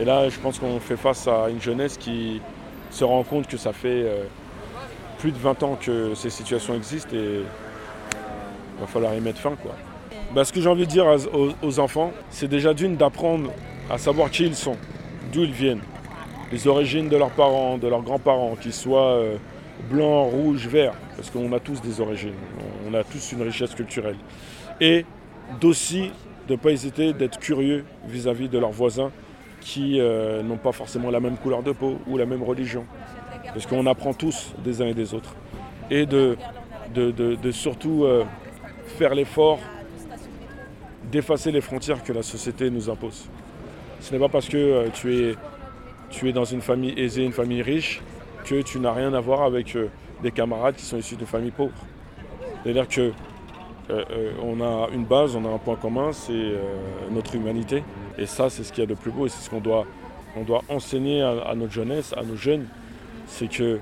Et 0.00 0.04
là, 0.04 0.28
je 0.28 0.38
pense 0.38 0.58
qu'on 0.58 0.80
fait 0.80 0.96
face 0.96 1.28
à 1.28 1.48
une 1.48 1.60
jeunesse 1.60 1.96
qui 1.96 2.40
se 2.90 3.04
rend 3.04 3.22
compte 3.22 3.46
que 3.46 3.56
ça 3.56 3.72
fait 3.72 4.02
euh, 4.04 4.24
plus 5.18 5.32
de 5.32 5.38
20 5.38 5.62
ans 5.62 5.78
que 5.80 6.14
ces 6.14 6.30
situations 6.30 6.74
existent 6.74 7.14
et 7.14 7.40
il 7.40 8.80
va 8.80 8.86
falloir 8.86 9.14
y 9.14 9.20
mettre 9.20 9.38
fin. 9.38 9.54
Quoi. 9.62 9.72
Bah, 10.34 10.44
ce 10.44 10.52
que 10.52 10.60
j'ai 10.60 10.68
envie 10.68 10.86
de 10.86 10.90
dire 10.90 11.06
aux 11.62 11.78
enfants, 11.78 12.12
c'est 12.30 12.48
déjà 12.48 12.74
d'une 12.74 12.96
d'apprendre 12.96 13.50
à 13.90 13.98
savoir 13.98 14.30
qui 14.30 14.44
ils 14.44 14.56
sont, 14.56 14.76
d'où 15.32 15.44
ils 15.44 15.52
viennent 15.52 15.82
les 16.52 16.66
origines 16.68 17.08
de 17.08 17.16
leurs 17.16 17.30
parents, 17.30 17.78
de 17.78 17.88
leurs 17.88 18.02
grands-parents, 18.02 18.56
qu'ils 18.60 18.72
soient 18.72 19.14
euh, 19.14 19.36
blancs, 19.90 20.30
rouges, 20.30 20.66
verts, 20.66 20.94
parce 21.16 21.30
qu'on 21.30 21.52
a 21.52 21.60
tous 21.60 21.80
des 21.80 22.00
origines, 22.00 22.34
on 22.88 22.94
a 22.94 23.04
tous 23.04 23.32
une 23.32 23.42
richesse 23.42 23.74
culturelle. 23.74 24.16
Et 24.80 25.04
d'aussi 25.60 26.10
de 26.48 26.52
ne 26.52 26.58
pas 26.58 26.70
hésiter 26.70 27.12
d'être 27.12 27.38
curieux 27.38 27.84
vis-à-vis 28.06 28.48
de 28.48 28.58
leurs 28.58 28.70
voisins 28.70 29.10
qui 29.60 30.00
euh, 30.00 30.42
n'ont 30.42 30.58
pas 30.58 30.72
forcément 30.72 31.10
la 31.10 31.20
même 31.20 31.36
couleur 31.36 31.62
de 31.62 31.72
peau 31.72 31.98
ou 32.06 32.16
la 32.16 32.26
même 32.26 32.42
religion. 32.42 32.84
Parce 33.46 33.66
qu'on 33.66 33.86
apprend 33.86 34.12
tous 34.12 34.52
des 34.64 34.82
uns 34.82 34.86
et 34.86 34.94
des 34.94 35.14
autres. 35.14 35.34
Et 35.90 36.06
de, 36.06 36.36
surtout 37.50 38.04
euh, 38.04 38.24
faire 38.98 39.14
l'effort 39.14 39.58
d'effacer 41.10 41.52
les 41.52 41.60
frontières 41.60 42.02
que 42.02 42.12
la 42.12 42.22
société 42.22 42.70
nous 42.70 42.90
impose. 42.90 43.28
Ce 44.00 44.12
n'est 44.12 44.18
pas 44.18 44.28
parce 44.28 44.48
que 44.48 44.86
es 44.86 45.36
tu 46.10 46.28
es 46.28 46.32
dans 46.32 46.44
une 46.44 46.60
famille 46.60 46.94
aisée, 46.96 47.24
une 47.24 47.32
famille 47.32 47.62
riche, 47.62 48.00
que 48.46 48.62
tu 48.62 48.78
n'as 48.78 48.92
rien 48.92 49.12
à 49.12 49.20
voir 49.20 49.42
avec 49.42 49.76
euh, 49.76 49.88
des 50.22 50.30
camarades 50.30 50.76
qui 50.76 50.84
sont 50.84 50.96
issus 50.96 51.16
de 51.16 51.24
familles 51.24 51.50
pauvres. 51.50 51.74
C'est-à-dire 52.62 52.88
que 52.88 53.12
on 54.42 54.60
a 54.60 54.88
une 54.92 55.04
base, 55.04 55.36
on 55.36 55.44
a 55.44 55.48
un 55.48 55.58
point 55.58 55.76
commun, 55.76 56.10
c'est 56.10 56.54
notre 57.12 57.36
humanité. 57.36 57.84
Et 58.18 58.26
ça, 58.26 58.50
c'est 58.50 58.64
ce 58.64 58.72
qu'il 58.72 58.82
y 58.82 58.84
a 58.84 58.90
de 58.90 58.98
plus 58.98 59.12
beau 59.12 59.26
et 59.26 59.28
c'est 59.28 59.44
ce 59.44 59.48
qu'on 59.48 59.60
doit, 59.60 59.86
on 60.36 60.42
doit 60.42 60.62
enseigner 60.68 61.22
à, 61.22 61.54
notre 61.54 61.72
jeunesse, 61.72 62.12
à 62.16 62.24
nos 62.24 62.34
jeunes. 62.34 62.66
C'est 63.28 63.46
que 63.46 63.78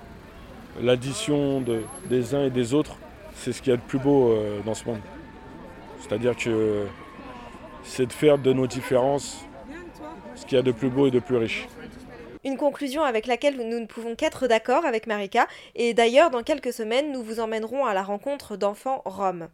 l'addition 0.83 1.63
de, 1.63 1.81
des 2.11 2.35
uns 2.35 2.45
et 2.45 2.51
des 2.51 2.75
autres, 2.75 2.97
c'est 3.35 3.53
ce 3.53 3.63
qu'il 3.63 3.71
y 3.71 3.73
a 3.73 3.79
de 3.79 3.83
plus 3.83 3.99
beau 3.99 4.37
dans 4.67 4.75
ce 4.75 4.85
monde. 4.85 5.01
C'est-à-dire 6.01 6.37
que 6.37 6.85
c'est 7.83 8.05
de 8.05 8.13
faire 8.13 8.37
de 8.37 8.53
nos 8.53 8.67
différences 8.67 9.43
ce 10.35 10.45
qu'il 10.45 10.57
y 10.57 10.59
a 10.59 10.63
de 10.63 10.73
plus 10.73 10.91
beau 10.91 11.07
et 11.07 11.11
de 11.11 11.21
plus 11.21 11.37
riche. 11.37 11.67
Une 12.45 12.59
conclusion 12.59 13.03
avec 13.03 13.27
laquelle 13.27 13.57
nous 13.57 13.81
ne 13.81 13.87
pouvons 13.87 14.17
qu'être 14.17 14.47
d'accord 14.47 14.85
avec 14.85 15.07
Marika, 15.07 15.49
et 15.75 15.95
d'ailleurs 15.95 16.29
dans 16.29 16.43
quelques 16.43 16.75
semaines 16.75 17.11
nous 17.11 17.23
vous 17.23 17.41
emmènerons 17.41 17.87
à 17.87 17.95
la 17.95 18.03
rencontre 18.03 18.59
d'enfants 18.59 19.01
roms. 19.07 19.49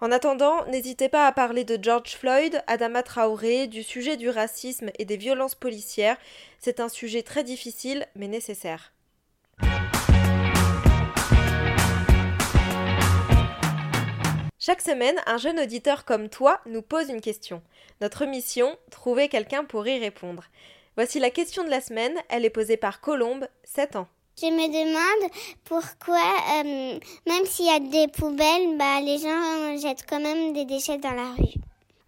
En 0.00 0.10
attendant, 0.10 0.66
n'hésitez 0.66 1.08
pas 1.08 1.28
à 1.28 1.32
parler 1.32 1.62
de 1.62 1.78
George 1.80 2.16
Floyd, 2.16 2.60
Adama 2.66 3.04
Traoré, 3.04 3.68
du 3.68 3.84
sujet 3.84 4.16
du 4.16 4.28
racisme 4.28 4.90
et 4.98 5.04
des 5.04 5.16
violences 5.16 5.54
policières. 5.54 6.16
C'est 6.58 6.80
un 6.80 6.88
sujet 6.88 7.22
très 7.22 7.44
difficile 7.44 8.04
mais 8.16 8.26
nécessaire. 8.26 8.92
Chaque 14.58 14.80
semaine, 14.80 15.16
un 15.26 15.36
jeune 15.36 15.60
auditeur 15.60 16.04
comme 16.04 16.28
toi 16.28 16.60
nous 16.66 16.82
pose 16.82 17.10
une 17.10 17.20
question. 17.20 17.62
Notre 18.00 18.24
mission, 18.24 18.76
trouver 18.90 19.28
quelqu'un 19.28 19.64
pour 19.64 19.86
y 19.86 20.00
répondre. 20.00 20.44
Voici 20.96 21.18
la 21.18 21.30
question 21.30 21.64
de 21.64 21.70
la 21.70 21.80
semaine. 21.80 22.14
Elle 22.28 22.44
est 22.44 22.50
posée 22.50 22.76
par 22.76 23.00
Colombe, 23.00 23.48
7 23.64 23.96
ans. 23.96 24.06
Je 24.40 24.46
me 24.46 24.66
demande 24.66 25.30
pourquoi, 25.64 26.18
euh, 26.58 26.98
même 27.26 27.46
s'il 27.46 27.66
y 27.66 27.70
a 27.70 27.78
des 27.78 28.10
poubelles, 28.10 28.76
bah, 28.76 29.00
les 29.00 29.18
gens 29.18 29.76
jettent 29.76 30.04
quand 30.08 30.20
même 30.20 30.52
des 30.52 30.64
déchets 30.64 30.98
dans 30.98 31.12
la 31.12 31.32
rue. 31.34 31.54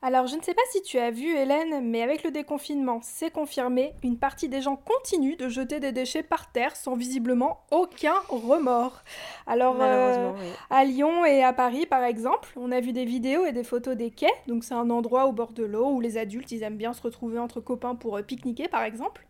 Alors, 0.02 0.26
je 0.26 0.36
ne 0.36 0.42
sais 0.42 0.54
pas 0.54 0.62
si 0.70 0.82
tu 0.82 0.98
as 0.98 1.10
vu, 1.10 1.34
Hélène, 1.34 1.80
mais 1.82 2.02
avec 2.02 2.22
le 2.22 2.30
déconfinement, 2.30 3.00
c'est 3.02 3.30
confirmé, 3.30 3.94
une 4.04 4.18
partie 4.18 4.48
des 4.48 4.60
gens 4.60 4.76
continuent 4.76 5.36
de 5.36 5.48
jeter 5.48 5.80
des 5.80 5.90
déchets 5.90 6.22
par 6.22 6.52
terre 6.52 6.76
sans 6.76 6.96
visiblement 6.96 7.64
aucun 7.70 8.14
remords. 8.28 9.02
Alors, 9.46 9.78
euh, 9.80 10.32
à 10.70 10.84
Lyon 10.84 11.24
et 11.24 11.42
à 11.42 11.52
Paris, 11.52 11.86
par 11.86 12.04
exemple, 12.04 12.50
on 12.56 12.72
a 12.72 12.80
vu 12.80 12.92
des 12.92 13.06
vidéos 13.06 13.46
et 13.46 13.52
des 13.52 13.64
photos 13.64 13.96
des 13.96 14.10
quais. 14.10 14.32
Donc, 14.46 14.64
c'est 14.64 14.74
un 14.74 14.90
endroit 14.90 15.26
au 15.26 15.32
bord 15.32 15.52
de 15.52 15.64
l'eau 15.64 15.88
où 15.88 16.00
les 16.00 16.18
adultes, 16.18 16.52
ils 16.52 16.62
aiment 16.62 16.76
bien 16.76 16.92
se 16.92 17.02
retrouver 17.02 17.38
entre 17.38 17.60
copains 17.60 17.94
pour 17.94 18.18
euh, 18.18 18.22
pique-niquer, 18.22 18.68
par 18.68 18.82
exemple. 18.82 19.25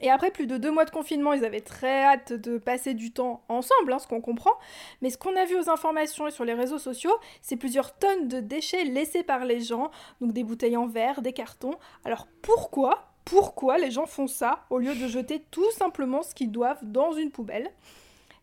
Et 0.00 0.10
après 0.10 0.30
plus 0.30 0.46
de 0.46 0.56
deux 0.56 0.70
mois 0.70 0.84
de 0.84 0.90
confinement, 0.90 1.32
ils 1.32 1.44
avaient 1.44 1.60
très 1.60 2.04
hâte 2.04 2.32
de 2.32 2.58
passer 2.58 2.94
du 2.94 3.12
temps 3.12 3.42
ensemble, 3.48 3.92
hein, 3.92 3.98
ce 3.98 4.06
qu'on 4.06 4.20
comprend. 4.20 4.54
Mais 5.02 5.10
ce 5.10 5.18
qu'on 5.18 5.36
a 5.36 5.44
vu 5.44 5.58
aux 5.58 5.70
informations 5.70 6.26
et 6.26 6.30
sur 6.30 6.44
les 6.44 6.54
réseaux 6.54 6.78
sociaux, 6.78 7.16
c'est 7.42 7.56
plusieurs 7.56 7.98
tonnes 7.98 8.28
de 8.28 8.40
déchets 8.40 8.84
laissés 8.84 9.22
par 9.22 9.44
les 9.44 9.60
gens, 9.60 9.90
donc 10.20 10.32
des 10.32 10.44
bouteilles 10.44 10.76
en 10.76 10.86
verre, 10.86 11.22
des 11.22 11.32
cartons. 11.32 11.74
Alors 12.04 12.26
pourquoi 12.42 13.04
pourquoi 13.24 13.76
les 13.76 13.90
gens 13.90 14.06
font 14.06 14.26
ça 14.26 14.64
au 14.70 14.78
lieu 14.78 14.94
de 14.94 15.06
jeter 15.06 15.42
tout 15.50 15.70
simplement 15.72 16.22
ce 16.22 16.34
qu'ils 16.34 16.50
doivent 16.50 16.82
dans 16.82 17.12
une 17.12 17.30
poubelle? 17.30 17.70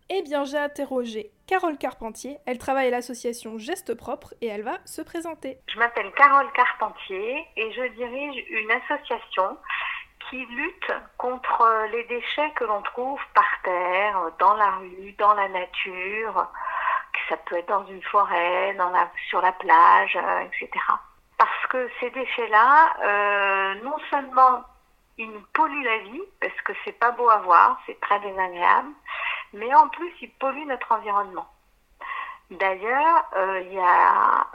Eh 0.10 0.22
bien, 0.22 0.44
j'ai 0.44 0.60
interrogé 0.60 1.32
Carole 1.48 1.80
Carpentier. 1.80 2.38
Elle 2.46 2.60
travaille 2.60 2.90
à 2.90 2.92
l'association 2.92 3.58
Geste 3.58 3.96
Propre 3.96 4.36
et 4.42 4.46
elle 4.46 4.62
va 4.62 4.78
se 4.86 5.02
présenter. 5.02 5.58
Je 5.74 5.80
m'appelle 5.80 6.12
Carole 6.16 6.52
Carpentier 6.54 7.44
et 7.58 7.72
je 7.72 7.96
dirige 7.96 8.46
une 8.52 8.70
association 8.70 9.58
qui 10.29 10.46
lutte 10.46 10.91
contre 11.17 11.88
les 11.91 12.03
déchets 12.05 12.51
que 12.55 12.63
l'on 12.63 12.82
trouve 12.82 13.20
par 13.34 13.50
terre, 13.63 14.32
dans 14.39 14.55
la 14.55 14.72
rue, 14.72 15.13
dans 15.17 15.34
la 15.34 15.48
nature, 15.50 16.48
ça 17.29 17.38
peut 17.38 17.58
être 17.58 17.67
dans 17.67 17.86
une 17.88 18.03
forêt, 18.03 18.75
sur 19.29 19.41
la 19.41 19.51
plage, 19.53 20.15
euh, 20.15 20.41
etc. 20.41 20.70
Parce 21.38 21.67
que 21.70 21.89
ces 22.00 22.10
déchets-là, 22.12 22.96
euh, 23.03 23.75
non 23.84 23.98
seulement 24.10 24.63
ils 25.17 25.32
nous 25.32 25.44
polluent 25.53 25.84
la 25.84 25.98
vie, 26.00 26.24
parce 26.41 26.62
que 26.62 26.74
c'est 26.84 27.00
pas 27.00 27.12
beau 27.12 27.29
à 27.29 27.38
voir, 27.38 27.79
c'est 27.86 28.00
très 28.01 28.20
désagréable, 28.20 28.91
mais 29.53 29.74
en 29.74 29.88
plus 29.89 30.12
ils 30.22 30.32
polluent 30.32 30.67
notre 30.67 30.91
environnement. 30.91 31.48
D'ailleurs, 32.51 33.25
euh, 33.36 33.63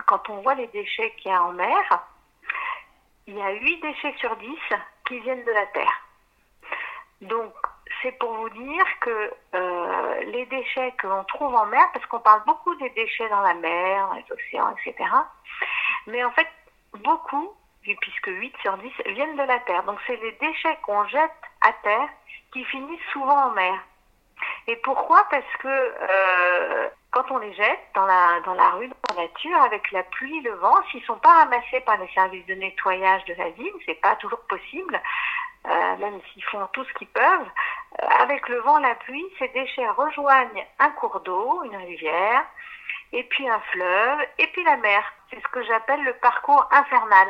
quand 0.07 0.29
on 0.29 0.43
voit 0.43 0.55
les 0.55 0.69
déchets 0.69 1.15
qu'il 1.17 1.31
y 1.31 1.35
a 1.35 1.43
en 1.43 1.53
mer, 1.53 2.05
il 3.27 3.37
y 3.37 3.43
a 3.43 3.51
8 3.51 3.81
déchets 3.81 4.15
sur 4.19 4.37
10 4.37 4.49
viennent 5.19 5.45
de 5.45 5.53
la 5.53 5.67
Terre. 5.67 6.03
Donc, 7.23 7.53
c'est 8.03 8.13
pour 8.13 8.33
vous 8.33 8.51
dire 8.51 8.85
que 9.01 9.33
euh, 9.55 10.21
les 10.25 10.47
déchets 10.47 10.93
que 10.93 11.07
l'on 11.07 11.25
trouve 11.25 11.55
en 11.55 11.67
mer, 11.67 11.87
parce 11.93 12.07
qu'on 12.07 12.21
parle 12.21 12.43
beaucoup 12.47 12.75
des 12.77 12.91
déchets 12.91 13.29
dans 13.29 13.43
la 13.43 13.55
mer, 13.55 14.15
les 14.15 14.33
océans, 14.33 14.75
etc. 14.77 15.11
Mais 16.07 16.25
en 16.25 16.31
fait, 16.31 16.49
beaucoup, 16.95 17.53
puisque 17.83 18.29
8 18.29 18.55
sur 18.63 18.77
10, 18.79 18.93
viennent 19.07 19.37
de 19.37 19.43
la 19.43 19.59
Terre. 19.61 19.83
Donc, 19.85 19.99
c'est 20.07 20.17
les 20.17 20.33
déchets 20.33 20.79
qu'on 20.83 21.07
jette 21.09 21.31
à 21.61 21.73
terre 21.83 22.09
qui 22.53 22.65
finissent 22.65 23.01
souvent 23.13 23.49
en 23.49 23.51
mer. 23.51 23.79
Et 24.67 24.77
pourquoi? 24.77 25.25
Parce 25.31 25.57
que 25.59 25.69
euh, 25.69 26.89
quand 27.11 27.31
on 27.31 27.39
les 27.39 27.53
jette 27.55 27.81
dans 27.95 28.07
la, 28.07 28.41
dans 28.45 28.55
la 28.55 28.71
rue, 28.71 28.89
dans 28.89 29.15
la 29.17 29.23
nature, 29.23 29.63
avec 29.63 29.91
la 29.91 30.03
pluie, 30.05 30.41
le 30.43 30.55
vent, 30.55 30.77
s'ils 30.91 31.01
ne 31.01 31.07
sont 31.07 31.19
pas 31.19 31.35
ramassés 31.35 31.81
par 31.81 31.97
les 31.99 32.09
services 32.15 32.47
de 32.47 32.55
nettoyage 32.55 33.25
de 33.25 33.35
la 33.35 33.51
ville, 33.51 33.73
c'est 33.87 34.01
pas 34.01 34.17
toujours 34.17 34.41
possible, 34.49 35.01
euh, 35.67 35.97
même 35.97 36.21
s'ils 36.33 36.45
font 36.45 36.67
tout 36.73 36.85
ce 36.85 36.93
qu'ils 36.95 37.09
peuvent, 37.09 37.49
euh, 38.03 38.07
avec 38.21 38.49
le 38.49 38.61
vent, 38.61 38.79
la 38.79 38.95
pluie, 38.95 39.27
ces 39.39 39.49
déchets 39.49 39.89
rejoignent 39.91 40.67
un 40.79 40.91
cours 40.91 41.21
d'eau, 41.21 41.63
une 41.65 41.77
rivière, 41.77 42.45
et 43.13 43.25
puis 43.25 43.49
un 43.49 43.61
fleuve, 43.73 44.21
et 44.39 44.47
puis 44.49 44.63
la 44.65 44.77
mer. 44.77 45.03
C'est 45.31 45.41
ce 45.41 45.49
que 45.49 45.63
j'appelle 45.65 46.03
le 46.05 46.15
parcours 46.15 46.67
infernal. 46.71 47.29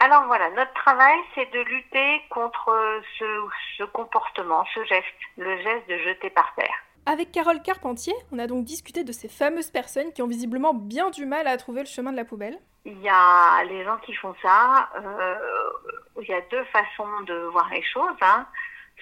Alors 0.00 0.24
voilà, 0.24 0.50
notre 0.50 0.72
travail, 0.74 1.18
c'est 1.34 1.50
de 1.52 1.60
lutter 1.60 2.22
contre 2.30 3.02
ce, 3.18 3.84
comportement, 3.84 4.64
ce 4.74 4.84
geste, 4.84 5.06
le 5.36 5.56
geste 5.58 5.88
de 5.88 5.98
jeter 5.98 6.30
par 6.30 6.54
terre. 6.54 6.84
Avec 7.10 7.32
Carole 7.32 7.62
Carpentier, 7.62 8.12
on 8.32 8.38
a 8.38 8.46
donc 8.46 8.66
discuté 8.66 9.02
de 9.02 9.12
ces 9.12 9.28
fameuses 9.28 9.70
personnes 9.70 10.12
qui 10.12 10.20
ont 10.20 10.26
visiblement 10.26 10.74
bien 10.74 11.08
du 11.08 11.24
mal 11.24 11.46
à 11.46 11.56
trouver 11.56 11.80
le 11.80 11.86
chemin 11.86 12.12
de 12.12 12.18
la 12.18 12.26
poubelle. 12.26 12.58
Il 12.84 13.00
y 13.00 13.08
a 13.08 13.64
les 13.64 13.82
gens 13.82 13.96
qui 14.04 14.12
font 14.12 14.34
ça, 14.42 14.90
euh, 14.94 15.34
il 16.20 16.28
y 16.28 16.34
a 16.34 16.42
deux 16.50 16.64
façons 16.64 17.22
de 17.26 17.34
voir 17.50 17.70
les 17.70 17.82
choses. 17.82 18.18
Hein. 18.20 18.46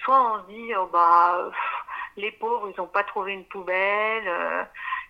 Soit 0.05 0.21
on 0.21 0.41
se 0.41 0.47
dit, 0.47 0.73
oh 0.77 0.87
bah, 0.89 1.51
les 2.15 2.31
pauvres, 2.31 2.71
ils 2.73 2.79
n'ont 2.79 2.87
pas 2.87 3.03
trouvé 3.03 3.33
une 3.33 3.43
poubelle, 3.43 4.23
euh, 4.25 4.63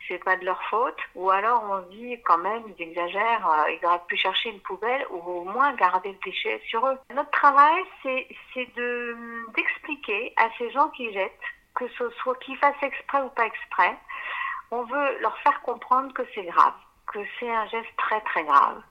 c'est 0.07 0.23
pas 0.23 0.35
de 0.35 0.45
leur 0.45 0.63
faute, 0.63 0.97
ou 1.13 1.29
alors 1.29 1.63
on 1.69 1.83
se 1.83 1.95
dit 1.95 2.19
quand 2.23 2.39
même 2.39 2.63
ils 2.75 2.81
exagèrent, 2.81 3.47
euh, 3.47 3.71
ils 3.79 3.85
auraient 3.85 4.01
pu 4.07 4.17
chercher 4.17 4.49
une 4.49 4.61
poubelle 4.61 5.05
ou 5.11 5.17
au 5.17 5.43
moins 5.43 5.71
garder 5.75 6.13
le 6.13 6.19
déchet 6.25 6.59
sur 6.67 6.83
eux. 6.87 6.97
Notre 7.13 7.29
travail, 7.29 7.83
c'est 8.01 8.75
de 8.75 9.15
d'expliquer 9.55 10.33
à 10.37 10.49
ces 10.57 10.71
gens 10.71 10.89
qui 10.89 11.13
jettent, 11.13 11.31
que 11.77 11.87
ce 11.89 12.09
soit 12.21 12.37
qu'ils 12.39 12.57
fassent 12.57 12.81
exprès 12.81 13.21
ou 13.21 13.29
pas 13.29 13.45
exprès, 13.45 13.95
on 14.71 14.83
veut 14.83 15.19
leur 15.19 15.37
faire 15.39 15.61
comprendre 15.61 16.11
que 16.11 16.23
c'est 16.33 16.43
grave, 16.43 16.73
que 17.05 17.19
c'est 17.39 17.53
un 17.53 17.67
geste 17.67 17.95
très 17.97 18.19
très 18.21 18.43
grave, 18.43 18.81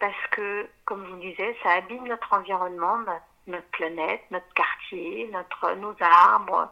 parce 0.00 0.26
que 0.30 0.66
comme 0.86 1.04
je 1.04 1.10
vous 1.10 1.20
disais, 1.20 1.56
ça 1.62 1.72
abîme 1.72 2.08
notre 2.08 2.32
environnement, 2.32 2.98
notre, 3.46 3.70
planète, 3.72 4.22
notre 4.30 4.52
quartier, 4.54 5.28
notre 5.30 5.74
nos 5.74 5.94
arbres, 6.00 6.70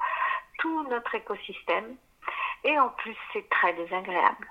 tout 0.58 0.82
notre 0.88 1.14
écosystème. 1.14 1.94
Et 2.64 2.78
en 2.78 2.88
plus, 2.88 3.16
c'est 3.32 3.48
très 3.50 3.74
désagréable. 3.74 4.50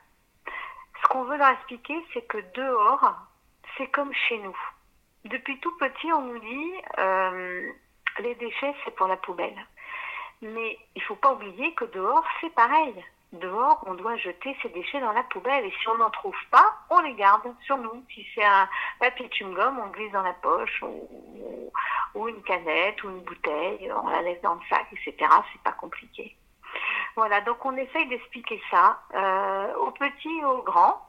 Ce 1.02 1.08
qu'on 1.08 1.24
veut 1.24 1.38
leur 1.38 1.50
expliquer, 1.50 1.98
c'est 2.14 2.28
que 2.28 2.38
dehors, 2.54 3.16
c'est 3.78 3.88
comme 3.88 4.14
chez 4.14 4.38
nous. 4.38 4.58
Depuis 5.26 5.60
tout 5.60 5.76
petit, 5.78 6.14
on 6.14 6.22
nous 6.22 6.40
dit 6.40 6.74
euh, 7.00 7.72
les 8.20 8.36
déchets, 8.36 8.76
c'est 8.86 8.96
pour 8.96 9.08
la 9.08 9.18
poubelle. 9.18 9.66
Mais 10.42 10.78
il 10.96 11.00
ne 11.00 11.06
faut 11.06 11.16
pas 11.16 11.34
oublier 11.34 11.74
que 11.74 11.86
dehors, 11.86 12.26
c'est 12.40 12.54
pareil. 12.54 12.94
Dehors, 13.34 13.84
on 13.86 13.94
doit 13.94 14.16
jeter 14.18 14.58
ces 14.62 14.70
déchets 14.70 15.02
dans 15.02 15.12
la 15.12 15.24
poubelle. 15.24 15.66
Et 15.66 15.74
si 15.82 15.88
on 15.90 15.98
n'en 15.98 16.10
trouve 16.10 16.36
pas, 16.50 16.74
on 16.90 17.00
les 17.00 17.14
garde 17.14 17.54
sur 17.66 17.78
nous. 17.78 18.04
Si 18.14 18.26
c'est 18.34 18.44
un 18.44 18.68
papier 19.00 19.28
chewing-gum, 19.28 19.80
on 19.80 19.88
glisse 19.90 20.12
dans 20.12 20.24
la 20.24 20.34
poche, 20.34 20.84
ou, 22.16 22.28
une 22.28 22.42
canette, 22.44 23.04
ou 23.04 23.10
une 23.10 23.22
bouteille, 23.22 23.92
on 23.92 24.10
la 24.10 24.22
laisse 24.24 24.42
dans 24.42 24.56
le 24.56 24.62
sac, 24.70 24.88
etc. 24.94 25.32
C'est 25.52 25.62
pas 25.62 25.74
compliqué. 25.74 26.36
Voilà, 27.16 27.42
donc 27.42 27.64
on 27.66 27.76
essaye 27.76 28.08
d'expliquer 28.08 28.62
ça 28.72 29.00
euh, 29.14 29.76
aux 29.76 29.92
petits 29.92 30.40
et 30.40 30.46
aux 30.46 30.64
grands 30.64 31.06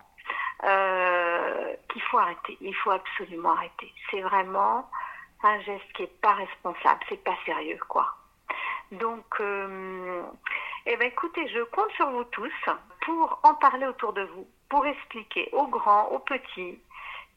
euh, 0.65 1.75
qu'il 1.89 2.03
faut 2.03 2.19
arrêter. 2.19 2.59
Il 2.61 2.75
faut 2.75 2.91
absolument 2.91 3.53
arrêter. 3.53 3.93
C'est 4.11 4.21
vraiment 4.21 4.91
un 5.43 5.61
geste 5.61 5.93
qui 5.95 6.03
est 6.03 6.21
pas 6.21 6.35
responsable, 6.35 7.01
c'est 7.09 7.25
pas 7.25 7.37
sérieux, 7.47 7.81
quoi. 7.89 8.15
Donc, 8.93 9.25
euh, 9.41 10.23
eh 10.87 10.97
ben, 10.97 11.09
écoutez, 11.09 11.49
je 11.49 11.63
compte 11.63 11.91
sur 11.93 12.11
vous 12.11 12.25
tous 12.25 12.53
pour 13.03 13.41
en 13.43 13.55
parler 13.55 13.87
autour 13.87 14.13
de 14.13 14.23
vous, 14.23 14.47
pour 14.69 14.85
expliquer 14.87 15.49
aux 15.53 15.69
grands, 15.69 16.09
aux 16.09 16.19
petits, 16.19 16.79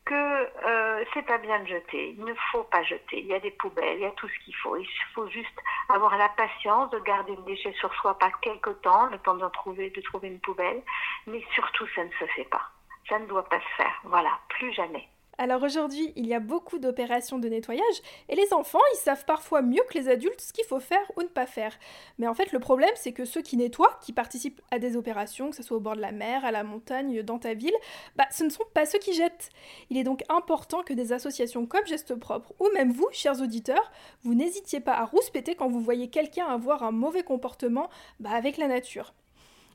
que 0.06 0.14
euh, 0.14 1.06
c'est 1.14 1.26
pas 1.26 1.38
bien 1.38 1.60
de 1.60 1.68
jeter. 1.68 2.16
Il 2.18 2.26
ne 2.26 2.34
faut 2.52 2.64
pas 2.64 2.84
jeter. 2.84 3.20
Il 3.20 3.28
y 3.28 3.34
a 3.34 3.40
des 3.40 3.52
poubelles, 3.52 3.98
il 3.98 4.02
y 4.02 4.06
a 4.06 4.12
tout 4.12 4.28
ce 4.28 4.46
qu'il 4.46 4.56
faut. 4.56 4.76
Il 4.76 4.88
faut 5.14 5.28
juste 5.30 5.60
avoir 5.90 6.18
la 6.18 6.30
patience 6.30 6.90
de 6.92 7.00
garder 7.00 7.36
le 7.36 7.44
déchet 7.44 7.74
sur 7.74 7.94
soi 7.96 8.18
par 8.18 8.40
quelque 8.40 8.72
temps, 8.72 9.08
le 9.08 9.20
temps 9.20 9.36
de 9.36 9.48
trouver, 9.50 9.92
de 9.92 10.02
trouver 10.02 10.28
une 10.30 10.40
poubelle. 10.40 10.82
Mais 11.28 11.44
surtout, 11.54 11.88
ça 11.96 12.04
ne 12.04 12.12
se 12.12 12.26
fait 12.36 12.46
pas. 12.46 12.70
Ça 13.08 13.20
ne 13.20 13.28
doit 13.28 13.46
pas 13.46 13.60
se 13.60 13.76
faire. 13.78 14.02
Voilà, 14.04 14.40
plus 14.50 14.74
jamais. 14.74 15.08
Alors 15.38 15.64
aujourd'hui, 15.64 16.14
il 16.16 16.28
y 16.28 16.34
a 16.34 16.40
beaucoup 16.40 16.78
d'opérations 16.78 17.40
de 17.40 17.50
nettoyage 17.50 18.02
et 18.30 18.36
les 18.36 18.54
enfants, 18.54 18.80
ils 18.94 18.98
savent 18.98 19.26
parfois 19.26 19.64
mieux 19.64 19.82
que 19.90 19.98
les 19.98 20.08
adultes 20.08 20.40
ce 20.42 20.54
qu'il 20.54 20.66
faut 20.66 20.80
faire 20.80 21.12
ou 21.18 21.22
ne 21.22 21.28
pas 21.28 21.48
faire. 21.48 21.78
Mais 22.20 22.28
en 22.28 22.36
fait, 22.36 22.52
le 22.52 22.60
problème, 22.60 22.92
c'est 22.96 23.14
que 23.14 23.26
ceux 23.26 23.42
qui 23.42 23.58
nettoient, 23.58 23.98
qui 24.02 24.14
participent 24.14 24.62
à 24.70 24.78
des 24.78 24.96
opérations, 24.96 25.50
que 25.50 25.56
ce 25.56 25.64
soit 25.64 25.78
au 25.78 25.80
bord 25.80 25.96
de 25.96 26.02
la 26.02 26.12
mer, 26.12 26.46
à 26.46 26.52
la 26.52 26.64
montagne, 26.64 27.24
dans 27.24 27.40
ta 27.40 27.56
ville, 27.56 27.74
bah, 28.16 28.28
ce 28.32 28.44
ne 28.44 28.50
sont 28.50 28.64
pas 28.74 28.86
ceux 28.86 29.00
qui 29.00 29.14
jettent. 29.14 29.50
Il 29.90 29.98
est 29.98 30.04
donc 30.04 30.24
important 30.30 30.84
que 30.84 30.94
des 30.94 31.14
associations 31.14 31.66
comme 31.66 31.86
Geste 31.88 32.16
Propre 32.16 32.54
ou 32.60 32.70
même 32.74 32.92
vous, 32.92 33.08
chers 33.12 33.42
auditeurs, 33.42 33.92
vous 34.22 34.36
n'hésitiez 34.36 34.82
pas 34.82 34.94
à 34.94 35.06
rouspéter 35.06 35.56
quand 35.56 35.68
vous 35.68 35.82
voyez 35.82 36.10
quelqu'un 36.10 36.46
avoir 36.46 36.84
un 36.84 36.92
mauvais 36.92 37.24
comportement 37.24 37.90
bah, 38.20 38.32
avec 38.32 38.58
la 38.58 38.68
nature. 38.68 39.14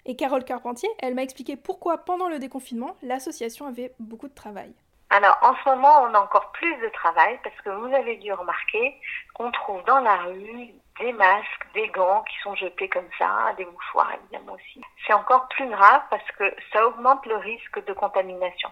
Et 0.06 0.14
Carole 0.14 0.44
Carpentier, 0.44 0.88
elle 1.00 1.14
m'a 1.14 1.22
expliqué 1.22 1.56
pourquoi 1.56 1.98
pendant 1.98 2.28
le 2.28 2.38
déconfinement, 2.38 2.96
l'association 3.02 3.66
avait 3.66 3.94
beaucoup 3.98 4.28
de 4.28 4.34
travail. 4.34 4.72
Alors 5.10 5.38
en 5.40 5.54
ce 5.56 5.68
moment, 5.70 6.02
on 6.02 6.14
a 6.14 6.20
encore 6.20 6.52
plus 6.52 6.76
de 6.76 6.88
travail 6.88 7.38
parce 7.42 7.56
que 7.62 7.70
vous 7.70 7.94
avez 7.94 8.16
dû 8.16 8.32
remarquer 8.32 8.94
qu'on 9.34 9.50
trouve 9.50 9.82
dans 9.84 10.00
la 10.00 10.16
rue 10.16 10.68
des 11.00 11.12
masques, 11.12 11.66
des 11.74 11.88
gants 11.88 12.22
qui 12.24 12.38
sont 12.40 12.54
jetés 12.56 12.88
comme 12.88 13.08
ça, 13.18 13.52
des 13.56 13.64
mouchoirs 13.64 14.12
évidemment 14.22 14.52
aussi. 14.52 14.82
C'est 15.06 15.14
encore 15.14 15.48
plus 15.48 15.68
grave 15.68 16.02
parce 16.10 16.30
que 16.32 16.54
ça 16.72 16.86
augmente 16.86 17.24
le 17.24 17.36
risque 17.36 17.84
de 17.86 17.92
contamination. 17.94 18.70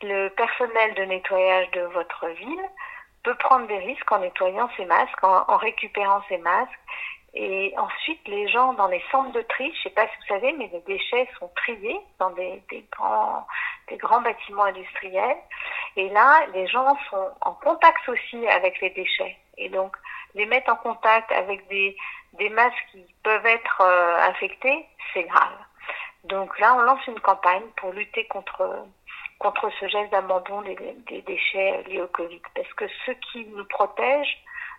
Le 0.00 0.28
personnel 0.30 0.94
de 0.94 1.02
nettoyage 1.04 1.70
de 1.72 1.82
votre 1.82 2.28
ville 2.28 2.70
peut 3.22 3.34
prendre 3.36 3.66
des 3.66 3.78
risques 3.78 4.10
en 4.10 4.18
nettoyant 4.18 4.68
ses 4.76 4.84
masques, 4.84 5.22
en, 5.22 5.56
récupérant 5.56 6.22
ses 6.28 6.38
masques 6.38 6.70
et 7.34 7.74
ensuite, 7.78 8.20
les 8.28 8.46
gens 8.48 8.74
dans 8.74 8.88
les 8.88 9.02
centres 9.10 9.32
de 9.32 9.40
tri, 9.42 9.72
je 9.72 9.78
ne 9.78 9.82
sais 9.84 9.90
pas 9.90 10.06
si 10.06 10.16
vous 10.20 10.34
savez, 10.34 10.52
mais 10.52 10.68
les 10.70 10.80
déchets 10.80 11.28
sont 11.38 11.50
triés 11.56 11.98
dans 12.18 12.30
des, 12.30 12.62
des, 12.70 12.84
grands, 12.92 13.46
des 13.88 13.96
grands 13.96 14.20
bâtiments 14.20 14.64
industriels. 14.64 15.38
Et 15.96 16.10
là, 16.10 16.46
les 16.52 16.66
gens 16.66 16.96
sont 17.08 17.30
en 17.40 17.54
contact 17.54 18.06
aussi 18.08 18.46
avec 18.48 18.80
les 18.82 18.90
déchets. 18.90 19.38
Et 19.56 19.70
donc, 19.70 19.96
les 20.34 20.44
mettre 20.44 20.72
en 20.72 20.76
contact 20.76 21.32
avec 21.32 21.66
des, 21.68 21.96
des 22.34 22.50
masques 22.50 22.86
qui 22.90 23.02
peuvent 23.22 23.46
être 23.46 23.80
euh, 23.80 24.28
infectés, 24.28 24.86
c'est 25.14 25.24
grave. 25.24 25.56
Donc 26.24 26.58
là, 26.58 26.74
on 26.74 26.80
lance 26.80 27.06
une 27.06 27.20
campagne 27.20 27.64
pour 27.78 27.92
lutter 27.92 28.26
contre, 28.26 28.86
contre 29.38 29.70
ce 29.80 29.88
geste 29.88 30.12
d'abandon 30.12 30.60
des, 30.62 30.76
des 31.08 31.22
déchets 31.22 31.82
liés 31.84 32.02
au 32.02 32.08
Covid. 32.08 32.42
Parce 32.54 32.72
que 32.74 32.84
ce 33.06 33.12
qui 33.12 33.46
nous 33.46 33.64
protège 33.64 34.36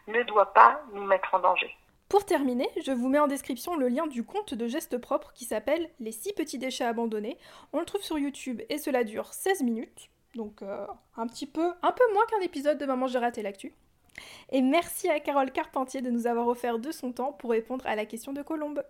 ne 0.07 0.21
doit 0.21 0.53
pas 0.53 0.79
nous 0.93 1.03
mettre 1.03 1.33
en 1.33 1.39
danger. 1.39 1.75
Pour 2.09 2.25
terminer, 2.25 2.69
je 2.85 2.91
vous 2.91 3.09
mets 3.09 3.19
en 3.19 3.27
description 3.27 3.75
le 3.75 3.87
lien 3.87 4.07
du 4.07 4.23
compte 4.23 4.53
de 4.53 4.67
Geste 4.67 4.97
Propre 4.97 5.33
qui 5.33 5.45
s'appelle 5.45 5.89
Les 5.99 6.11
6 6.11 6.33
petits 6.33 6.59
déchets 6.59 6.83
abandonnés. 6.83 7.37
On 7.73 7.79
le 7.79 7.85
trouve 7.85 8.03
sur 8.03 8.19
YouTube 8.19 8.61
et 8.69 8.77
cela 8.77 9.03
dure 9.03 9.33
16 9.33 9.63
minutes, 9.63 10.09
donc 10.35 10.61
euh, 10.61 10.85
un 11.17 11.27
petit 11.27 11.47
peu, 11.47 11.73
un 11.81 11.91
peu 11.91 12.03
moins 12.13 12.25
qu'un 12.27 12.41
épisode 12.41 12.77
de 12.77 12.85
Maman 12.85 13.07
j'ai 13.07 13.19
raté 13.19 13.41
l'actu. 13.41 13.73
Et 14.51 14.61
merci 14.61 15.09
à 15.09 15.19
Carole 15.19 15.51
Carpentier 15.51 16.01
de 16.01 16.11
nous 16.11 16.27
avoir 16.27 16.47
offert 16.47 16.77
de 16.77 16.91
son 16.91 17.11
temps 17.11 17.31
pour 17.31 17.49
répondre 17.49 17.85
à 17.87 17.95
la 17.95 18.05
question 18.05 18.31
de 18.31 18.43
Colombe. 18.43 18.83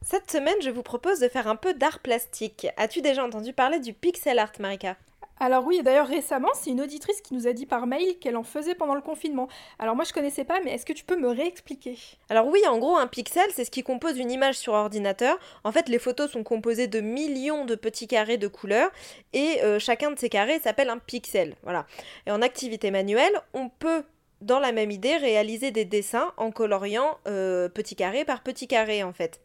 Cette 0.00 0.30
semaine, 0.30 0.56
je 0.62 0.70
vous 0.70 0.82
propose 0.82 1.20
de 1.20 1.28
faire 1.28 1.48
un 1.48 1.56
peu 1.56 1.74
d'art 1.74 1.98
plastique. 1.98 2.66
As-tu 2.78 3.02
déjà 3.02 3.22
entendu 3.22 3.52
parler 3.52 3.78
du 3.78 3.92
pixel 3.92 4.38
art, 4.38 4.52
Marika? 4.58 4.96
Alors 5.40 5.66
oui, 5.66 5.82
d'ailleurs 5.82 6.06
récemment, 6.06 6.48
c'est 6.54 6.70
une 6.70 6.80
auditrice 6.80 7.20
qui 7.20 7.34
nous 7.34 7.46
a 7.46 7.52
dit 7.52 7.66
par 7.66 7.86
mail 7.86 8.18
qu'elle 8.18 8.36
en 8.36 8.42
faisait 8.42 8.74
pendant 8.74 8.94
le 8.94 9.00
confinement. 9.00 9.48
Alors 9.78 9.94
moi 9.94 10.04
je 10.04 10.12
connaissais 10.12 10.44
pas, 10.44 10.60
mais 10.64 10.72
est-ce 10.72 10.86
que 10.86 10.92
tu 10.92 11.04
peux 11.04 11.16
me 11.16 11.28
réexpliquer? 11.28 11.96
Alors 12.28 12.46
oui, 12.46 12.60
en 12.68 12.78
gros, 12.78 12.96
un 12.96 13.06
pixel, 13.06 13.48
c'est 13.54 13.64
ce 13.64 13.70
qui 13.70 13.82
compose 13.82 14.18
une 14.18 14.30
image 14.30 14.56
sur 14.56 14.72
ordinateur. 14.72 15.38
En 15.64 15.72
fait, 15.72 15.88
les 15.88 15.98
photos 15.98 16.30
sont 16.30 16.42
composées 16.42 16.86
de 16.86 17.00
millions 17.00 17.64
de 17.64 17.74
petits 17.74 18.06
carrés 18.06 18.38
de 18.38 18.48
couleurs, 18.48 18.90
et 19.32 19.62
euh, 19.62 19.78
chacun 19.78 20.10
de 20.10 20.18
ces 20.18 20.28
carrés 20.28 20.58
s'appelle 20.60 20.90
un 20.90 20.98
pixel. 20.98 21.54
Voilà. 21.62 21.86
Et 22.26 22.30
en 22.30 22.42
activité 22.42 22.90
manuelle, 22.90 23.40
on 23.54 23.68
peut 23.68 24.04
dans 24.40 24.60
la 24.60 24.72
même 24.72 24.90
idée, 24.90 25.16
réaliser 25.16 25.70
des 25.70 25.84
dessins 25.84 26.32
en 26.36 26.50
coloriant 26.50 27.18
euh, 27.26 27.68
petit 27.68 27.96
carré 27.96 28.24
par 28.24 28.42
petit 28.42 28.68
carré 28.68 29.02
en 29.02 29.12
fait. 29.12 29.40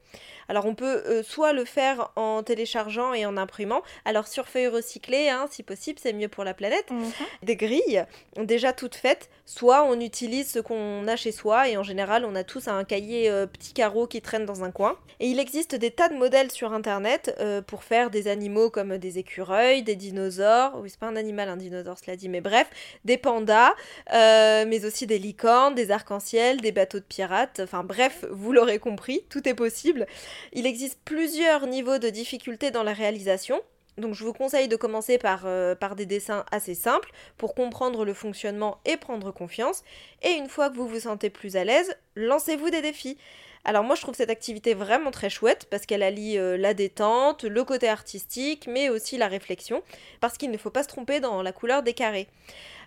Alors 0.49 0.65
on 0.65 0.75
peut 0.75 1.03
euh, 1.05 1.23
soit 1.23 1.53
le 1.53 1.65
faire 1.65 2.11
en 2.15 2.43
téléchargeant 2.43 3.13
et 3.13 3.25
en 3.25 3.37
imprimant, 3.37 3.81
alors 4.05 4.27
sur 4.27 4.47
feuille 4.47 4.67
recyclée, 4.67 5.29
hein, 5.29 5.47
si 5.49 5.63
possible, 5.63 5.99
c'est 6.01 6.13
mieux 6.13 6.27
pour 6.27 6.43
la 6.43 6.53
planète, 6.53 6.85
Mhm. 6.91 7.11
des 7.43 7.55
grilles 7.55 8.03
déjà 8.37 8.73
toutes 8.73 8.95
faites, 8.95 9.29
soit 9.45 9.83
on 9.85 9.99
utilise 9.99 10.51
ce 10.51 10.59
qu'on 10.59 11.07
a 11.07 11.15
chez 11.15 11.31
soi 11.31 11.69
et 11.69 11.77
en 11.77 11.83
général 11.83 12.25
on 12.25 12.35
a 12.35 12.43
tous 12.43 12.67
un 12.67 12.83
cahier 12.83 13.29
euh, 13.29 13.45
petit 13.47 13.73
carreau 13.73 14.07
qui 14.07 14.21
traîne 14.21 14.45
dans 14.45 14.63
un 14.63 14.71
coin. 14.71 14.97
Et 15.19 15.27
il 15.27 15.39
existe 15.39 15.75
des 15.75 15.91
tas 15.91 16.09
de 16.09 16.15
modèles 16.15 16.51
sur 16.51 16.73
internet 16.73 17.35
euh, 17.39 17.61
pour 17.61 17.83
faire 17.83 18.09
des 18.09 18.27
animaux 18.27 18.69
comme 18.69 18.97
des 18.97 19.17
écureuils, 19.19 19.83
des 19.83 19.95
dinosaures, 19.95 20.73
oui 20.81 20.89
c'est 20.89 20.99
pas 20.99 21.07
un 21.07 21.15
animal 21.15 21.49
un 21.49 21.57
dinosaure 21.57 21.97
cela 21.97 22.15
dit, 22.17 22.29
mais 22.29 22.41
bref, 22.41 22.67
des 23.05 23.17
pandas, 23.17 23.73
mais 24.11 24.85
aussi 24.85 25.07
des 25.07 25.19
licornes, 25.19 25.75
des 25.75 25.91
arcs-en-ciel, 25.91 26.61
des 26.61 26.71
bateaux 26.71 26.99
de 26.99 27.03
pirates, 27.05 27.61
enfin 27.63 27.83
bref, 27.83 28.25
vous 28.31 28.51
l'aurez 28.51 28.79
compris, 28.79 29.23
tout 29.29 29.47
est 29.47 29.53
possible. 29.53 30.02
Il 30.51 30.65
existe 30.65 30.99
plusieurs 31.05 31.67
niveaux 31.67 31.97
de 31.97 32.09
difficulté 32.09 32.71
dans 32.71 32.83
la 32.83 32.93
réalisation. 32.93 33.61
Donc 33.97 34.15
je 34.15 34.23
vous 34.23 34.33
conseille 34.33 34.67
de 34.67 34.75
commencer 34.75 35.17
par, 35.17 35.43
euh, 35.45 35.75
par 35.75 35.95
des 35.95 36.05
dessins 36.05 36.45
assez 36.51 36.73
simples 36.73 37.11
pour 37.37 37.53
comprendre 37.53 38.05
le 38.05 38.13
fonctionnement 38.13 38.79
et 38.85 38.97
prendre 38.97 39.31
confiance. 39.31 39.83
Et 40.23 40.31
une 40.31 40.49
fois 40.49 40.69
que 40.69 40.77
vous 40.77 40.87
vous 40.87 41.01
sentez 41.01 41.29
plus 41.29 41.55
à 41.55 41.63
l'aise, 41.63 41.95
lancez-vous 42.15 42.69
des 42.69 42.81
défis. 42.81 43.17
Alors 43.65 43.83
moi 43.83 43.95
je 43.95 44.01
trouve 44.01 44.15
cette 44.15 44.29
activité 44.29 44.73
vraiment 44.73 45.11
très 45.11 45.29
chouette 45.29 45.67
parce 45.69 45.85
qu'elle 45.85 46.03
allie 46.03 46.37
euh, 46.37 46.57
la 46.57 46.73
détente, 46.73 47.45
le 47.45 47.63
côté 47.63 47.87
artistique, 47.87 48.67
mais 48.67 48.89
aussi 48.89 49.17
la 49.17 49.27
réflexion, 49.27 49.83
parce 50.19 50.37
qu'il 50.37 50.51
ne 50.51 50.57
faut 50.57 50.69
pas 50.69 50.83
se 50.83 50.89
tromper 50.89 51.21
dans 51.21 51.41
la 51.41 51.53
couleur 51.53 51.81
des 51.81 51.93
carrés. 51.93 52.27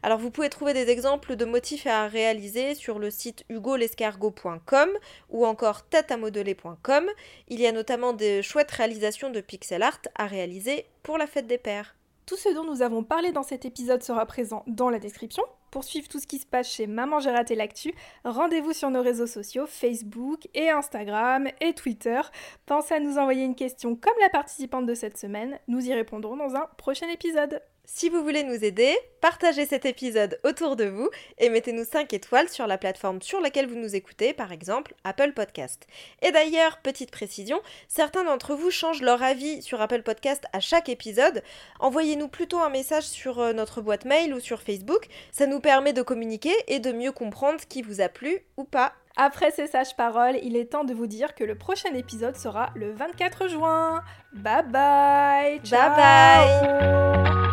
Alors 0.02 0.18
vous 0.18 0.30
pouvez 0.30 0.50
trouver 0.50 0.74
des 0.74 0.90
exemples 0.90 1.36
de 1.36 1.46
motifs 1.46 1.86
à 1.86 2.06
réaliser 2.06 2.74
sur 2.74 2.98
le 2.98 3.10
site 3.10 3.44
hugolescargot.com 3.48 4.90
ou 5.30 5.46
encore 5.46 5.84
têteamodeler.com. 5.84 7.06
Il 7.48 7.60
y 7.60 7.66
a 7.66 7.72
notamment 7.72 8.12
des 8.12 8.42
chouettes 8.42 8.70
réalisations 8.70 9.30
de 9.30 9.40
pixel 9.40 9.82
art 9.82 10.00
à 10.14 10.26
réaliser 10.26 10.86
pour 11.02 11.16
la 11.16 11.26
fête 11.26 11.46
des 11.46 11.58
pères. 11.58 11.96
Tout 12.26 12.36
ce 12.36 12.52
dont 12.52 12.64
nous 12.64 12.82
avons 12.82 13.02
parlé 13.02 13.32
dans 13.32 13.42
cet 13.42 13.64
épisode 13.64 14.02
sera 14.02 14.26
présent 14.26 14.62
dans 14.66 14.90
la 14.90 14.98
description. 14.98 15.44
Pour 15.70 15.84
suivre 15.84 16.08
tout 16.08 16.18
ce 16.18 16.26
qui 16.26 16.38
se 16.38 16.46
passe 16.46 16.70
chez 16.70 16.86
Maman 16.86 17.20
j'ai 17.20 17.30
raté 17.30 17.54
l'actu, 17.54 17.94
rendez-vous 18.24 18.72
sur 18.72 18.90
nos 18.90 19.02
réseaux 19.02 19.26
sociaux 19.26 19.66
Facebook 19.66 20.48
et 20.54 20.70
Instagram 20.70 21.48
et 21.60 21.74
Twitter. 21.74 22.20
Pensez 22.66 22.94
à 22.94 23.00
nous 23.00 23.18
envoyer 23.18 23.44
une 23.44 23.54
question 23.54 23.96
comme 23.96 24.14
la 24.20 24.30
participante 24.30 24.86
de 24.86 24.94
cette 24.94 25.18
semaine, 25.18 25.58
nous 25.68 25.86
y 25.86 25.92
répondrons 25.92 26.36
dans 26.36 26.54
un 26.56 26.66
prochain 26.76 27.08
épisode. 27.08 27.60
Si 27.88 28.08
vous 28.08 28.24
voulez 28.24 28.42
nous 28.42 28.64
aider, 28.64 28.98
partagez 29.20 29.64
cet 29.64 29.86
épisode 29.86 30.40
autour 30.42 30.74
de 30.74 30.86
vous 30.86 31.08
et 31.38 31.48
mettez-nous 31.48 31.84
5 31.84 32.12
étoiles 32.12 32.48
sur 32.48 32.66
la 32.66 32.78
plateforme 32.78 33.22
sur 33.22 33.40
laquelle 33.40 33.68
vous 33.68 33.78
nous 33.78 33.94
écoutez, 33.94 34.34
par 34.34 34.50
exemple 34.50 34.92
Apple 35.04 35.32
Podcast. 35.32 35.86
Et 36.20 36.32
d'ailleurs, 36.32 36.80
petite 36.82 37.12
précision, 37.12 37.60
certains 37.86 38.24
d'entre 38.24 38.56
vous 38.56 38.72
changent 38.72 39.02
leur 39.02 39.22
avis 39.22 39.62
sur 39.62 39.80
Apple 39.80 40.02
Podcast 40.02 40.44
à 40.52 40.58
chaque 40.58 40.88
épisode. 40.88 41.44
Envoyez-nous 41.78 42.26
plutôt 42.26 42.58
un 42.58 42.70
message 42.70 43.04
sur 43.04 43.38
euh, 43.38 43.52
notre 43.52 43.80
boîte 43.80 44.04
mail 44.04 44.34
ou 44.34 44.40
sur 44.40 44.62
Facebook, 44.62 45.06
ça 45.30 45.46
nous 45.46 45.60
permet 45.60 45.92
de 45.92 46.02
communiquer 46.02 46.54
et 46.66 46.80
de 46.80 46.90
mieux 46.90 47.12
comprendre 47.12 47.60
ce 47.60 47.66
qui 47.66 47.82
vous 47.82 48.00
a 48.00 48.08
plu 48.08 48.40
ou 48.56 48.64
pas. 48.64 48.94
Après 49.16 49.52
ces 49.52 49.68
sages 49.68 49.96
paroles, 49.96 50.38
il 50.42 50.56
est 50.56 50.72
temps 50.72 50.84
de 50.84 50.92
vous 50.92 51.06
dire 51.06 51.36
que 51.36 51.44
le 51.44 51.54
prochain 51.54 51.94
épisode 51.94 52.36
sera 52.36 52.70
le 52.74 52.92
24 52.92 53.48
juin. 53.48 54.02
Bye 54.34 54.64
bye 54.64 55.60
Bye 55.70 55.90
bye. 55.96 57.45